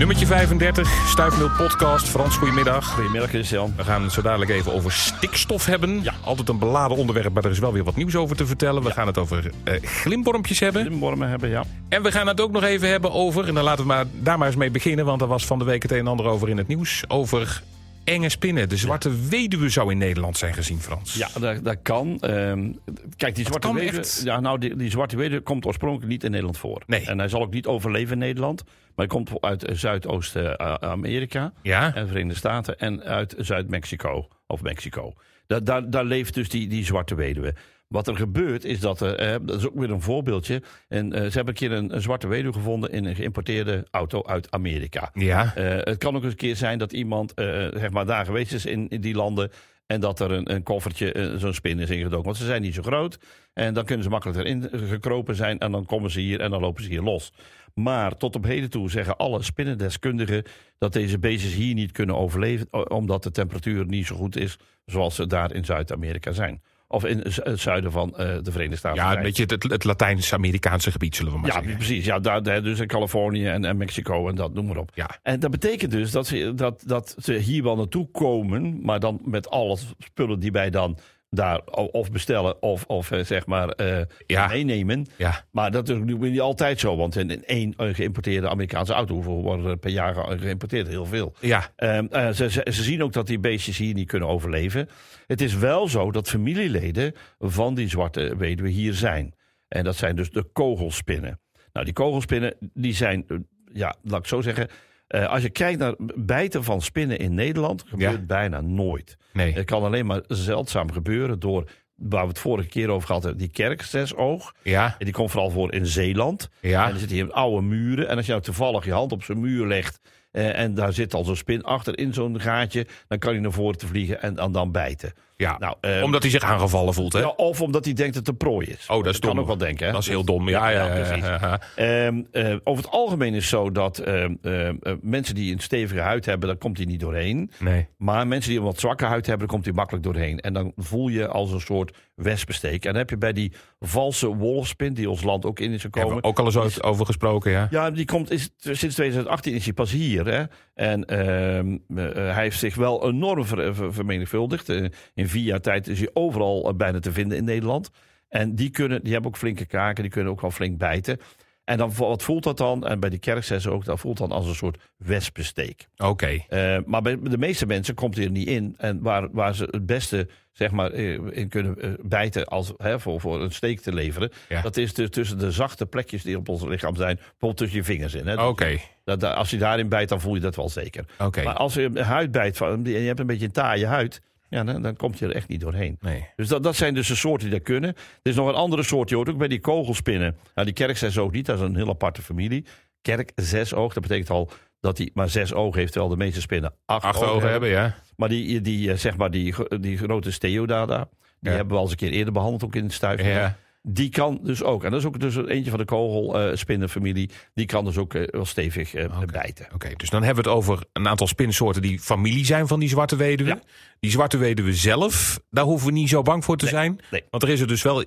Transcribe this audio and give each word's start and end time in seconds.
Nummertje 0.00 0.26
35, 0.26 1.08
Stuifmeel 1.08 1.50
Podcast. 1.50 2.08
Frans, 2.08 2.36
goedemiddag. 2.36 2.94
Goedemiddag 2.94 3.28
Christian. 3.28 3.72
We 3.76 3.84
gaan 3.84 4.02
het 4.02 4.12
zo 4.12 4.22
dadelijk 4.22 4.50
even 4.50 4.72
over 4.72 4.92
stikstof 4.92 5.66
hebben. 5.66 6.02
Ja. 6.02 6.14
Altijd 6.24 6.48
een 6.48 6.58
beladen 6.58 6.96
onderwerp, 6.96 7.32
maar 7.32 7.44
er 7.44 7.50
is 7.50 7.58
wel 7.58 7.72
weer 7.72 7.84
wat 7.84 7.96
nieuws 7.96 8.16
over 8.16 8.36
te 8.36 8.46
vertellen. 8.46 8.82
We 8.82 8.90
gaan 8.90 9.06
het 9.06 9.18
over 9.18 9.50
glimwormpjes 9.82 10.60
hebben. 10.60 10.82
Limwormen 10.82 11.28
hebben, 11.28 11.48
ja. 11.48 11.64
En 11.88 12.02
we 12.02 12.12
gaan 12.12 12.26
het 12.26 12.40
ook 12.40 12.50
nog 12.50 12.62
even 12.62 12.88
hebben 12.88 13.12
over, 13.12 13.48
en 13.48 13.54
dan 13.54 13.64
laten 13.64 13.82
we 13.82 13.88
maar, 13.88 14.04
daar 14.12 14.38
maar 14.38 14.46
eens 14.46 14.56
mee 14.56 14.70
beginnen... 14.70 15.04
want 15.04 15.20
er 15.20 15.26
was 15.26 15.46
van 15.46 15.58
de 15.58 15.64
week 15.64 15.82
het 15.82 15.92
een 15.92 15.98
en 15.98 16.06
ander 16.06 16.26
over 16.26 16.48
in 16.48 16.58
het 16.58 16.68
nieuws... 16.68 17.04
over 17.08 17.62
enge 18.10 18.28
spinnen. 18.28 18.68
De 18.68 18.76
zwarte 18.76 19.28
weduwe 19.28 19.68
zou 19.68 19.90
in 19.90 19.98
Nederland 19.98 20.36
zijn 20.36 20.54
gezien, 20.54 20.80
Frans. 20.80 21.14
Ja, 21.14 21.28
dat, 21.40 21.64
dat 21.64 21.76
kan. 21.82 22.20
Ehm, 22.20 22.72
kijk, 23.16 23.34
die 23.34 23.44
zwarte 23.44 23.74
weduwe, 23.74 23.98
echt. 23.98 24.20
ja, 24.24 24.40
nou, 24.40 24.58
die, 24.58 24.76
die 24.76 24.90
zwarte 24.90 25.16
weduwe 25.16 25.40
komt 25.40 25.66
oorspronkelijk 25.66 26.08
niet 26.10 26.24
in 26.24 26.30
Nederland 26.30 26.58
voor. 26.58 26.82
Nee. 26.86 27.06
En 27.06 27.18
hij 27.18 27.28
zal 27.28 27.42
ook 27.42 27.52
niet 27.52 27.66
overleven 27.66 28.12
in 28.12 28.18
Nederland. 28.18 28.62
Maar 28.64 29.06
hij 29.06 29.06
komt 29.06 29.30
uit 29.40 29.64
eh, 29.64 29.74
Zuidoost-Amerika 29.76 31.52
Ja? 31.62 31.94
en 31.94 32.08
Verenigde 32.08 32.38
Staten 32.38 32.78
en 32.78 33.02
uit 33.02 33.34
Zuid-Mexico. 33.38 34.28
Of 34.46 34.62
Mexico. 34.62 35.12
Da 35.46 35.60
daar, 35.60 35.90
daar 35.90 36.04
leeft 36.04 36.34
dus 36.34 36.48
die, 36.48 36.68
die 36.68 36.84
zwarte 36.84 37.14
weduwe. 37.14 37.54
Wat 37.90 38.08
er 38.08 38.16
gebeurt 38.16 38.64
is 38.64 38.80
dat 38.80 39.00
er, 39.00 39.14
eh, 39.14 39.36
dat 39.42 39.56
is 39.56 39.66
ook 39.66 39.78
weer 39.78 39.90
een 39.90 40.00
voorbeeldje. 40.00 40.62
En 40.88 41.12
eh, 41.12 41.18
ze 41.20 41.32
hebben 41.32 41.48
een 41.48 41.54
keer 41.54 41.72
een, 41.72 41.94
een 41.94 42.02
zwarte 42.02 42.28
weduwe 42.28 42.52
gevonden 42.52 42.90
in 42.90 43.04
een 43.04 43.14
geïmporteerde 43.14 43.86
auto 43.90 44.22
uit 44.24 44.50
Amerika. 44.50 45.10
Ja. 45.14 45.54
Eh, 45.54 45.76
het 45.78 45.98
kan 45.98 46.16
ook 46.16 46.22
eens 46.22 46.32
een 46.32 46.38
keer 46.38 46.56
zijn 46.56 46.78
dat 46.78 46.92
iemand 46.92 47.32
zeg 47.74 47.90
maar 47.90 48.06
daar 48.06 48.24
geweest 48.24 48.52
is 48.52 48.66
in, 48.66 48.88
in 48.88 49.00
die 49.00 49.14
landen. 49.14 49.50
En 49.86 50.00
dat 50.00 50.20
er 50.20 50.30
een, 50.30 50.54
een 50.54 50.62
koffertje, 50.62 51.34
zo'n 51.36 51.54
spin 51.54 51.78
is 51.78 51.90
ingedoken. 51.90 52.24
Want 52.24 52.36
ze 52.36 52.44
zijn 52.44 52.62
niet 52.62 52.74
zo 52.74 52.82
groot. 52.82 53.18
En 53.52 53.74
dan 53.74 53.84
kunnen 53.84 54.04
ze 54.04 54.10
makkelijk 54.10 54.38
erin 54.38 54.68
gekropen 54.72 55.34
zijn. 55.34 55.58
En 55.58 55.72
dan 55.72 55.86
komen 55.86 56.10
ze 56.10 56.20
hier 56.20 56.40
en 56.40 56.50
dan 56.50 56.60
lopen 56.60 56.82
ze 56.82 56.88
hier 56.88 57.02
los. 57.02 57.32
Maar 57.74 58.16
tot 58.16 58.36
op 58.36 58.44
heden 58.44 58.70
toe 58.70 58.90
zeggen 58.90 59.16
alle 59.16 59.42
spinnendeskundigen 59.42 60.44
dat 60.78 60.92
deze 60.92 61.18
beestjes 61.18 61.54
hier 61.54 61.74
niet 61.74 61.92
kunnen 61.92 62.16
overleven. 62.16 62.90
Omdat 62.90 63.22
de 63.22 63.30
temperatuur 63.30 63.86
niet 63.86 64.06
zo 64.06 64.16
goed 64.16 64.36
is 64.36 64.58
zoals 64.84 65.14
ze 65.14 65.26
daar 65.26 65.54
in 65.54 65.64
Zuid-Amerika 65.64 66.32
zijn. 66.32 66.62
Of 66.92 67.04
in 67.04 67.18
het 67.18 67.60
zuiden 67.60 67.92
van 67.92 68.16
eh, 68.16 68.26
de 68.42 68.50
Verenigde 68.50 68.76
Staten. 68.76 69.02
Ja, 69.02 69.16
een 69.16 69.22
beetje 69.22 69.44
het, 69.46 69.62
het 69.62 69.84
Latijns-Amerikaanse 69.84 70.90
gebied, 70.90 71.16
zullen 71.16 71.32
we 71.32 71.38
maar 71.38 71.48
Ja, 71.48 71.54
zeggen. 71.54 71.76
precies. 71.76 72.04
Ja, 72.04 72.18
daar, 72.20 72.42
dus 72.62 72.78
in 72.80 72.86
Californië 72.86 73.46
en, 73.46 73.64
en 73.64 73.76
Mexico 73.76 74.28
en 74.28 74.34
dat, 74.34 74.54
noem 74.54 74.66
maar 74.66 74.76
op. 74.76 74.90
Ja. 74.94 75.18
En 75.22 75.40
dat 75.40 75.50
betekent 75.50 75.90
dus 75.90 76.10
dat 76.10 76.26
ze, 76.26 76.52
dat, 76.54 76.82
dat 76.86 77.16
ze 77.18 77.34
hier 77.34 77.62
wel 77.62 77.76
naartoe 77.76 78.08
komen, 78.10 78.80
maar 78.82 79.00
dan 79.00 79.20
met 79.24 79.50
alle 79.50 79.78
spullen 79.98 80.40
die 80.40 80.52
wij 80.52 80.70
dan 80.70 80.98
daar 81.30 81.60
of 81.92 82.10
bestellen 82.10 82.62
of, 82.62 82.84
of 82.86 83.10
eh, 83.10 83.24
zeg 83.24 83.46
maar 83.46 83.68
eh, 83.68 84.00
Ja. 84.26 84.46
meenemen. 84.46 85.06
Ja. 85.16 85.44
Maar 85.50 85.70
dat 85.70 85.88
is 85.88 85.94
natuurlijk 85.94 86.30
niet 86.30 86.40
altijd 86.40 86.80
zo, 86.80 86.96
want 86.96 87.16
in 87.16 87.30
in 87.30 87.44
één 87.44 87.74
eh, 87.76 87.94
geïmporteerde 87.94 88.48
Amerikaanse 88.48 88.92
auto, 88.92 89.14
hoeveel 89.14 89.42
worden 89.42 89.66
er 89.66 89.76
per 89.76 89.90
jaar 89.90 90.14
ge- 90.14 90.38
geïmporteerd? 90.38 90.88
Heel 90.88 91.06
veel. 91.06 91.34
Ja. 91.40 91.72
Ehm, 91.76 92.06
eh, 92.10 92.28
ze, 92.30 92.50
ze, 92.50 92.66
ze 92.70 92.82
zien 92.82 93.02
ook 93.02 93.12
dat 93.12 93.26
die 93.26 93.38
beestjes 93.38 93.78
hier 93.78 93.94
niet 93.94 94.08
kunnen 94.08 94.28
overleven. 94.28 94.88
Het 95.26 95.40
is 95.40 95.54
wel 95.54 95.88
zo 95.88 96.10
dat 96.10 96.28
familieleden 96.28 97.14
van 97.38 97.74
die 97.74 97.88
zwarte 97.88 98.36
weduwe 98.36 98.68
hier 98.68 98.94
zijn. 98.94 99.34
En 99.68 99.84
dat 99.84 99.96
zijn 99.96 100.16
dus 100.16 100.30
de 100.30 100.44
kogelspinnen. 100.52 101.40
Nou, 101.72 101.84
die 101.84 101.94
kogelspinnen, 101.94 102.54
die 102.74 102.94
zijn, 102.94 103.24
ja, 103.72 103.94
laat 104.02 104.20
ik 104.20 104.26
zo 104.26 104.40
zeggen. 104.40 104.68
Eh, 105.10 105.26
als 105.28 105.42
je 105.42 105.50
kijkt 105.50 105.78
naar 105.78 105.94
bijten 106.14 106.64
van 106.64 106.82
spinnen 106.82 107.18
in 107.18 107.34
Nederland, 107.34 107.84
gebeurt 107.86 108.12
Ja. 108.12 108.18
bijna 108.26 108.60
nooit. 108.60 109.16
Nee. 109.32 109.52
Het 109.52 109.64
kan 109.64 109.82
alleen 109.84 110.06
maar 110.06 110.20
zeldzaam 110.28 110.92
gebeuren 110.92 111.38
door, 111.38 111.70
waar 111.94 112.22
we 112.22 112.28
het 112.28 112.38
vorige 112.38 112.68
keer 112.68 112.88
over 112.88 113.06
gehad 113.06 113.22
hebben, 113.22 113.40
die 113.40 113.50
kerkzesoog. 113.50 114.54
Ja. 114.62 114.94
En 114.98 115.04
die 115.04 115.14
komt 115.14 115.30
vooral 115.30 115.50
voor 115.50 115.72
in 115.72 115.86
Zeeland. 115.86 116.48
Ja. 116.60 116.86
En 116.86 116.92
er 116.92 116.98
zitten 116.98 117.16
hier 117.16 117.32
oude 117.32 117.62
muren. 117.66 118.08
En 118.08 118.16
als 118.16 118.26
je 118.26 118.32
nou 118.32 118.44
toevallig 118.44 118.84
je 118.84 118.92
hand 118.92 119.12
op 119.12 119.22
zo'n 119.22 119.40
muur 119.40 119.66
legt. 119.66 120.00
eh, 120.30 120.58
en 120.58 120.74
daar 120.74 120.92
zit 120.92 121.14
al 121.14 121.24
zo'n 121.24 121.36
spin 121.36 121.62
achter 121.62 121.98
in 121.98 122.14
zo'n 122.14 122.40
gaatje. 122.40 122.86
dan 123.08 123.18
kan 123.18 123.32
hij 123.32 123.40
naar 123.40 123.52
voren 123.52 123.78
te 123.78 123.86
vliegen 123.86 124.22
en, 124.22 124.36
en 124.38 124.52
dan 124.52 124.72
bijten. 124.72 125.12
Ja. 125.40 125.56
Nou, 125.58 125.74
eh, 125.80 126.02
Omdat 126.02 126.22
hij 126.22 126.30
zich 126.30 126.42
aangevallen 126.42 126.94
voelt, 126.94 127.12
hè? 127.12 127.18
ja, 127.18 127.28
of 127.28 127.60
omdat 127.60 127.84
hij 127.84 127.94
denkt 127.94 128.14
dat 128.14 128.26
het 128.26 128.28
een 128.28 128.48
prooi 128.48 128.66
is. 128.66 128.86
Oh, 128.88 129.04
dat 129.04 129.14
is 129.14 129.20
dom. 129.20 129.30
kan 129.30 129.40
ook 129.40 129.46
wel 129.46 129.56
denken. 129.56 129.86
Hè? 129.86 129.92
Dat 129.92 130.00
is 130.00 130.08
heel 130.08 130.24
dom. 130.24 130.48
Ja, 130.48 130.68
ja, 130.68 130.86
ja. 130.86 130.94
precies. 131.02 131.24
ja, 131.24 131.38
ja. 131.40 131.60
Ehm, 132.06 132.22
eh, 132.32 132.56
over 132.64 132.84
het 132.84 132.92
algemeen 132.92 133.30
is 133.34 133.36
het 133.40 133.44
zo 133.50 133.70
dat 133.72 133.98
ehm, 133.98 134.34
ehm, 134.42 134.74
eh, 134.82 134.92
mensen 135.02 135.34
die 135.34 135.52
een 135.52 135.60
stevige 135.60 136.00
huid 136.00 136.26
hebben, 136.26 136.48
daar 136.48 136.56
komt 136.56 136.76
hij 136.76 136.86
niet 136.86 137.00
doorheen. 137.00 137.50
Nee. 137.58 137.88
Maar 137.96 138.26
mensen 138.26 138.50
die 138.50 138.58
een 138.58 138.64
wat 138.64 138.80
zwakke 138.80 139.04
huid 139.04 139.26
hebben, 139.26 139.38
daar 139.46 139.54
komt 139.56 139.64
hij 139.64 139.74
makkelijk 139.74 140.04
doorheen. 140.04 140.38
En 140.40 140.52
dan 140.52 140.72
voel 140.76 141.08
je 141.08 141.28
als 141.28 141.52
een 141.52 141.60
soort 141.60 141.96
wespensteek. 142.14 142.84
En 142.84 142.90
dan 142.90 142.98
heb 143.00 143.10
je 143.10 143.18
bij 143.18 143.32
die 143.32 143.52
valse 143.80 144.26
wolfspin, 144.36 144.94
die 144.94 145.10
ons 145.10 145.22
land 145.22 145.44
ook 145.44 145.60
in 145.60 145.72
is 145.72 145.82
Hebben 145.82 146.00
gekomen. 146.00 146.22
we 146.22 146.28
ook 146.28 146.38
al 146.38 146.44
eens 146.44 146.56
over- 146.56 146.82
over 146.82 147.06
gesproken, 147.06 147.50
ja? 147.50 147.66
Ja, 147.70 147.90
die 147.90 148.04
komt 148.04 148.30
is, 148.30 148.50
sinds 148.58 148.94
2018 148.94 149.54
is 149.54 149.64
hij 149.64 149.72
pas 149.72 149.90
hier. 149.92 150.26
Hè? 150.26 150.42
En 150.74 151.04
ehm, 151.04 151.76
eh, 151.98 152.04
hij 152.34 152.42
heeft 152.42 152.58
zich 152.58 152.74
wel 152.74 153.08
enorm 153.08 153.44
ver, 153.44 153.74
ver- 153.74 153.92
vermenigvuldigd. 153.94 154.68
In 155.14 155.28
vier 155.30 155.44
jaar 155.44 155.60
tijd 155.60 155.88
is 155.88 155.98
hij 155.98 156.10
overal 156.12 156.68
eh, 156.68 156.74
bijna 156.74 156.98
te 156.98 157.12
vinden 157.12 157.38
in 157.38 157.44
Nederland. 157.44 157.90
En 158.28 158.54
die, 158.54 158.70
kunnen, 158.70 159.02
die 159.02 159.12
hebben 159.12 159.30
ook 159.30 159.36
flinke 159.36 159.66
kaken, 159.66 160.02
die 160.02 160.12
kunnen 160.12 160.32
ook 160.32 160.40
wel 160.40 160.50
flink 160.50 160.78
bijten. 160.78 161.18
En 161.64 161.78
dan, 161.78 161.92
wat 161.94 162.22
voelt 162.22 162.42
dat 162.42 162.56
dan? 162.56 162.86
En 162.86 163.00
bij 163.00 163.10
die 163.10 163.18
kerkzessen 163.18 163.72
ook, 163.72 163.84
dat 163.84 164.00
voelt 164.00 164.18
dan 164.18 164.32
als 164.32 164.46
een 164.46 164.54
soort 164.54 164.78
wespensteek. 164.96 165.86
Oké. 165.96 166.44
Eh, 166.48 166.78
maar 166.86 167.02
bij 167.02 167.18
de 167.22 167.38
meeste 167.38 167.66
mensen 167.66 167.94
komt 167.94 168.16
hij 168.16 168.24
er 168.24 168.30
niet 168.30 168.48
in. 168.48 168.74
En 168.78 169.02
waar, 169.02 169.28
waar 169.32 169.54
ze 169.54 169.68
het 169.70 169.86
beste 169.86 170.28
zeg 170.52 170.70
maar, 170.70 170.90
eh, 170.90 171.18
in 171.30 171.48
kunnen 171.48 171.96
bijten 172.02 172.46
als, 172.46 172.72
hè, 172.76 173.00
voor, 173.00 173.20
voor 173.20 173.42
een 173.42 173.52
steek 173.52 173.80
te 173.80 173.92
leveren. 173.92 174.30
Ja. 174.48 174.62
Dat 174.62 174.76
is 174.76 174.94
dus 174.94 175.10
tussen 175.10 175.38
de 175.38 175.50
zachte 175.50 175.86
plekjes 175.86 176.22
die 176.22 176.36
op 176.36 176.48
ons 176.48 176.62
lichaam 176.62 176.96
zijn. 176.96 177.16
Bijvoorbeeld 177.16 177.56
tussen 177.56 177.78
je 177.78 177.84
vingers 177.84 178.14
in. 178.14 178.40
Oké. 178.40 178.78
Als 179.20 179.50
je 179.50 179.58
daarin 179.58 179.88
bijt, 179.88 180.08
dan 180.08 180.20
voel 180.20 180.34
je 180.34 180.40
dat 180.40 180.56
wel 180.56 180.68
zeker. 180.68 181.04
Oké. 181.18 181.42
Maar 181.42 181.54
als 181.54 181.74
je 181.74 181.82
een 181.82 181.96
huid 181.96 182.30
bijt 182.30 182.56
van, 182.56 182.68
en 182.68 182.90
je 182.90 182.98
hebt 182.98 183.20
een 183.20 183.26
beetje 183.26 183.46
een 183.46 183.52
taaie 183.52 183.86
huid. 183.86 184.20
Ja, 184.50 184.64
dan, 184.64 184.82
dan 184.82 184.96
komt 184.96 185.18
je 185.18 185.26
er 185.26 185.34
echt 185.34 185.48
niet 185.48 185.60
doorheen. 185.60 185.96
Nee. 186.00 186.26
Dus 186.36 186.48
dat, 186.48 186.62
dat 186.62 186.76
zijn 186.76 186.94
dus 186.94 187.08
de 187.08 187.14
soorten 187.14 187.48
die 187.48 187.58
dat 187.58 187.66
kunnen. 187.66 187.90
Er 187.94 188.30
is 188.30 188.34
nog 188.34 188.48
een 188.48 188.54
andere 188.54 188.82
soort, 188.82 189.08
je 189.08 189.14
hoort 189.14 189.28
ook 189.28 189.38
bij 189.38 189.48
die 189.48 189.60
kogelspinnen. 189.60 190.36
Nou, 190.54 190.66
die 190.66 190.74
kerkzesoog 190.76 191.30
niet, 191.32 191.46
dat 191.46 191.58
is 191.58 191.64
een 191.64 191.76
heel 191.76 191.88
aparte 191.88 192.22
familie. 192.22 192.64
Kerkzesoog, 193.02 193.92
dat 193.92 194.02
betekent 194.02 194.30
al 194.30 194.50
dat 194.80 194.98
hij 194.98 195.10
maar 195.14 195.28
zes 195.28 195.52
ogen 195.54 195.78
heeft, 195.80 195.92
terwijl 195.92 196.12
de 196.12 196.18
meeste 196.24 196.40
spinnen 196.40 196.74
acht, 196.86 197.04
Acht 197.04 197.22
ogen 197.22 197.50
hebben, 197.50 197.68
ja? 197.68 197.94
Maar 198.16 198.28
die, 198.28 198.60
die, 198.60 198.90
eh, 198.90 198.96
zeg 198.96 199.16
maar 199.16 199.30
die, 199.30 199.54
die 199.80 199.98
grote 199.98 200.30
steodada, 200.30 201.08
die 201.40 201.50
Ja. 201.50 201.56
hebben 201.56 201.68
we 201.68 201.74
al 201.74 201.82
eens 201.82 201.90
een 201.90 201.96
keer 201.96 202.10
eerder 202.10 202.32
behandeld, 202.32 202.64
ook 202.64 202.74
in 202.74 202.82
het 202.84 202.92
stuif. 202.92 203.22
Ja. 203.22 203.56
Die 203.82 204.08
kan 204.08 204.40
dus 204.42 204.62
ook, 204.62 204.84
en 204.84 204.90
dat 204.90 205.00
is 205.00 205.06
ook 205.06 205.20
dus 205.20 205.36
eentje 205.36 205.70
van 205.70 205.78
de 205.78 205.84
kogelspinnenfamilie, 205.84 207.30
die 207.54 207.66
kan 207.66 207.84
dus 207.84 207.98
ook 207.98 208.14
eh, 208.14 208.28
wel 208.30 208.44
stevig 208.44 208.94
eh, 208.94 209.18
bijten. 209.18 209.68
Oké, 209.74 209.90
dus 209.96 210.10
dan 210.10 210.22
hebben 210.22 210.44
we 210.44 210.50
het 210.50 210.58
over 210.58 210.84
een 210.92 211.08
aantal 211.08 211.26
spinsoorten 211.26 211.82
die 211.82 211.98
familie 212.00 212.44
zijn 212.44 212.66
van 212.66 212.80
die 212.80 212.88
zwarte 212.88 213.16
weduwe. 213.16 213.50
Ja. 213.50 213.60
Die 214.00 214.10
zwarte 214.10 214.36
weduwe 214.36 214.74
zelf, 214.74 215.40
daar 215.50 215.64
hoeven 215.64 215.86
we 215.86 215.92
niet 215.92 216.08
zo 216.08 216.22
bang 216.22 216.44
voor 216.44 216.56
te 216.56 216.66
zijn. 216.66 217.00
nee. 217.10 217.24
Want 217.30 217.42
er 217.42 217.48
is 217.48 217.60
er 217.60 217.66
dus 217.66 217.82
wel. 217.82 218.04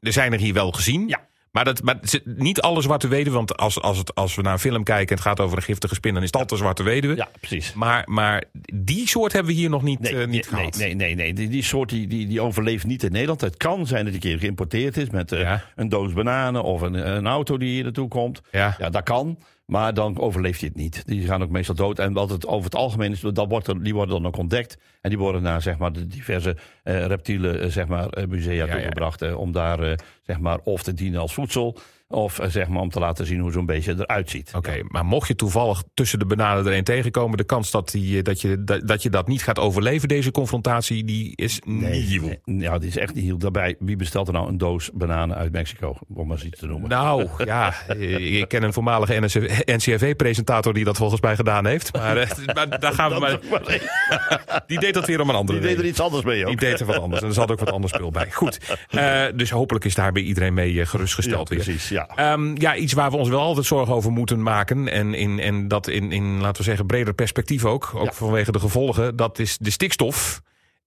Er 0.00 0.12
zijn 0.12 0.32
er 0.32 0.38
hier 0.38 0.54
wel 0.54 0.72
gezien. 0.72 1.08
Ja. 1.08 1.28
Maar, 1.56 1.64
dat, 1.64 1.82
maar 1.82 1.98
niet 2.24 2.60
alle 2.60 2.82
zwarte 2.82 3.08
weduwe. 3.08 3.36
Want 3.36 3.56
als, 3.56 3.80
als, 3.80 3.98
het, 3.98 4.14
als 4.14 4.34
we 4.34 4.42
naar 4.42 4.52
een 4.52 4.58
film 4.58 4.82
kijken 4.84 5.08
en 5.08 5.14
het 5.14 5.22
gaat 5.24 5.40
over 5.40 5.56
een 5.56 5.62
giftige 5.62 5.94
spin, 5.94 6.14
dan 6.14 6.22
is 6.22 6.30
dat 6.30 6.48
de 6.48 6.56
zwarte 6.56 6.82
weduwe. 6.82 7.16
Ja, 7.16 7.28
precies. 7.40 7.72
Maar, 7.72 8.02
maar 8.06 8.44
die 8.74 9.08
soort 9.08 9.32
hebben 9.32 9.52
we 9.52 9.58
hier 9.58 9.70
nog 9.70 9.82
niet, 9.82 10.00
Nee, 10.00 10.12
eh, 10.12 10.18
niet 10.18 10.30
nee, 10.30 10.42
gehad. 10.42 10.76
nee, 10.76 10.94
nee, 10.94 11.14
nee. 11.14 11.32
Die, 11.32 11.48
die 11.48 11.62
soort 11.62 11.88
die, 11.88 12.06
die, 12.06 12.26
die 12.26 12.40
overleeft 12.40 12.86
niet 12.86 13.02
in 13.02 13.12
Nederland. 13.12 13.40
Het 13.40 13.56
kan 13.56 13.86
zijn 13.86 14.04
dat 14.04 14.12
die 14.12 14.22
een 14.22 14.28
keer 14.30 14.38
geïmporteerd 14.38 14.96
is 14.96 15.10
met 15.10 15.32
eh, 15.32 15.40
Ja. 15.40 15.64
een 15.76 15.88
doos 15.88 16.12
bananen 16.12 16.62
of 16.62 16.80
een, 16.80 16.94
een 17.16 17.26
auto 17.26 17.56
die 17.58 17.68
hier 17.70 17.82
naartoe 17.82 18.08
komt. 18.08 18.40
Ja. 18.50 18.76
Ja, 18.78 18.90
dat 18.90 19.02
kan. 19.02 19.38
Maar 19.66 19.94
dan 19.94 20.18
overleeft 20.18 20.60
hij 20.60 20.68
het 20.68 20.78
niet. 20.78 21.06
Die 21.06 21.26
gaan 21.26 21.42
ook 21.42 21.50
meestal 21.50 21.74
dood. 21.74 21.98
En 21.98 22.12
wat 22.12 22.30
het 22.30 22.46
over 22.46 22.64
het 22.64 22.74
algemeen 22.74 23.12
is, 23.12 23.20
dat 23.20 23.48
wordt 23.48 23.66
er, 23.66 23.82
die 23.82 23.94
worden 23.94 24.14
dan 24.14 24.26
ook 24.26 24.36
ontdekt. 24.36 24.78
En 25.00 25.10
die 25.10 25.18
worden 25.18 25.42
naar 25.42 25.62
zeg 25.62 25.78
maar, 25.78 25.92
de 25.92 26.06
diverse 26.06 26.56
eh, 26.82 27.06
reptielen 27.06 27.60
eh, 27.60 27.68
zeg 27.68 27.86
maar, 27.86 28.08
eh, 28.08 28.26
musea 28.26 28.66
ja. 28.66 28.72
toegebracht. 28.72 29.34
om 29.34 29.52
daar 29.52 29.98
zeg 30.22 30.38
maar, 30.38 30.58
of 30.64 30.82
te 30.82 30.94
dienen 30.94 31.20
als 31.20 31.34
voedsel. 31.34 31.78
Of 32.08 32.38
eh, 32.38 32.48
zeg 32.48 32.68
maar, 32.68 32.80
om 32.80 32.90
te 32.90 32.98
laten 32.98 33.26
zien 33.26 33.40
hoe 33.40 33.52
zo'n 33.52 33.66
beestje 33.66 33.94
eruit 33.98 34.30
ziet. 34.30 34.52
Oké, 34.56 34.80
maar 34.88 35.04
mocht 35.04 35.28
je 35.28 35.34
toevallig 35.34 35.82
tussen 35.94 36.18
de 36.18 36.26
bananen 36.26 36.66
er 36.66 36.72
een 36.76 36.84
tegenkomen, 36.84 37.36
de 37.36 37.44
kans 37.44 37.70
dat, 37.70 37.90
die, 37.90 38.16
eh, 38.18 38.22
dat, 38.24 38.40
je, 38.40 38.64
dat, 38.64 38.88
dat 38.88 39.02
je 39.02 39.10
dat 39.10 39.28
niet 39.28 39.42
gaat 39.42 39.58
overleven, 39.58 40.08
deze 40.08 40.30
confrontatie, 40.30 41.04
die 41.04 41.32
is 41.34 41.60
nieuw. 41.64 42.22
Nee, 42.44 42.60
ja, 42.60 42.78
die 42.78 42.88
is 42.88 42.96
echt 42.96 43.14
niet 43.14 43.24
heel 43.24 43.38
daarbij. 43.38 43.76
Wie 43.78 43.96
bestelt 43.96 44.26
er 44.26 44.32
nou 44.32 44.48
een 44.48 44.58
doos 44.58 44.90
bananen 44.94 45.36
uit 45.36 45.52
Mexico? 45.52 45.96
Om 46.14 46.26
maar 46.26 46.36
eens 46.36 46.46
iets 46.46 46.58
te 46.60 46.66
noemen. 46.66 46.88
Nou, 46.88 47.28
ja, 47.44 47.74
eh, 47.88 48.36
ik 48.38 48.48
ken 48.48 48.62
een 48.62 48.72
voormalige 48.72 49.20
NCRV-presentator 49.64 50.74
die 50.74 50.84
dat 50.84 50.96
volgens 50.96 51.20
mij 51.20 51.36
gedaan 51.36 51.66
heeft. 51.66 51.92
Maar, 51.92 52.16
eh, 52.16 52.54
maar 52.54 52.80
daar 52.80 52.92
gaan 52.92 53.12
we 53.12 53.18
maar. 53.24 53.38
Die 54.66 54.78
deed 54.80 54.94
dat 54.94 55.06
weer 55.06 55.20
om 55.20 55.28
een 55.28 55.34
andere 55.34 55.58
Die 55.58 55.68
deed 55.68 55.76
er 55.76 55.82
reden. 55.82 55.90
iets 55.90 56.00
anders 56.00 56.24
mee 56.24 56.42
ook. 56.42 56.48
Die 56.48 56.68
deed 56.68 56.80
er 56.80 56.86
wat 56.86 56.98
anders. 56.98 57.22
En 57.22 57.28
er 57.28 57.34
zat 57.34 57.50
ook 57.50 57.58
wat 57.58 57.70
anders 57.72 57.92
spul 57.92 58.10
bij. 58.10 58.30
Goed. 58.32 58.76
Eh, 58.88 59.24
dus 59.34 59.50
hopelijk 59.50 59.84
is 59.84 59.94
daar 59.94 60.12
bij 60.12 60.22
iedereen 60.22 60.54
mee 60.54 60.86
gerustgesteld 60.86 61.48
Ja, 61.48 61.56
weer. 61.56 61.64
Ja. 61.96 62.32
Ehm, 62.32 62.54
ja, 62.60 62.76
iets 62.76 62.92
waar 62.92 63.10
we 63.10 63.16
ons 63.16 63.28
wel 63.28 63.40
altijd 63.40 63.66
zorgen 63.66 63.94
over 63.94 64.12
moeten 64.12 64.42
maken. 64.42 64.88
En, 64.88 65.14
in, 65.14 65.38
en 65.38 65.68
dat 65.68 65.88
in, 65.88 66.12
in, 66.12 66.40
laten 66.40 66.56
we 66.56 66.62
zeggen, 66.62 66.86
breder 66.86 67.14
perspectief 67.14 67.64
ook. 67.64 67.90
Ook 67.94 68.04
Ja. 68.04 68.12
vanwege 68.12 68.52
de 68.52 68.58
gevolgen. 68.58 69.16
Dat 69.16 69.38
is 69.38 69.58
de 69.58 69.70
stikstof. 69.70 70.40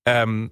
Ehm, 0.03 0.47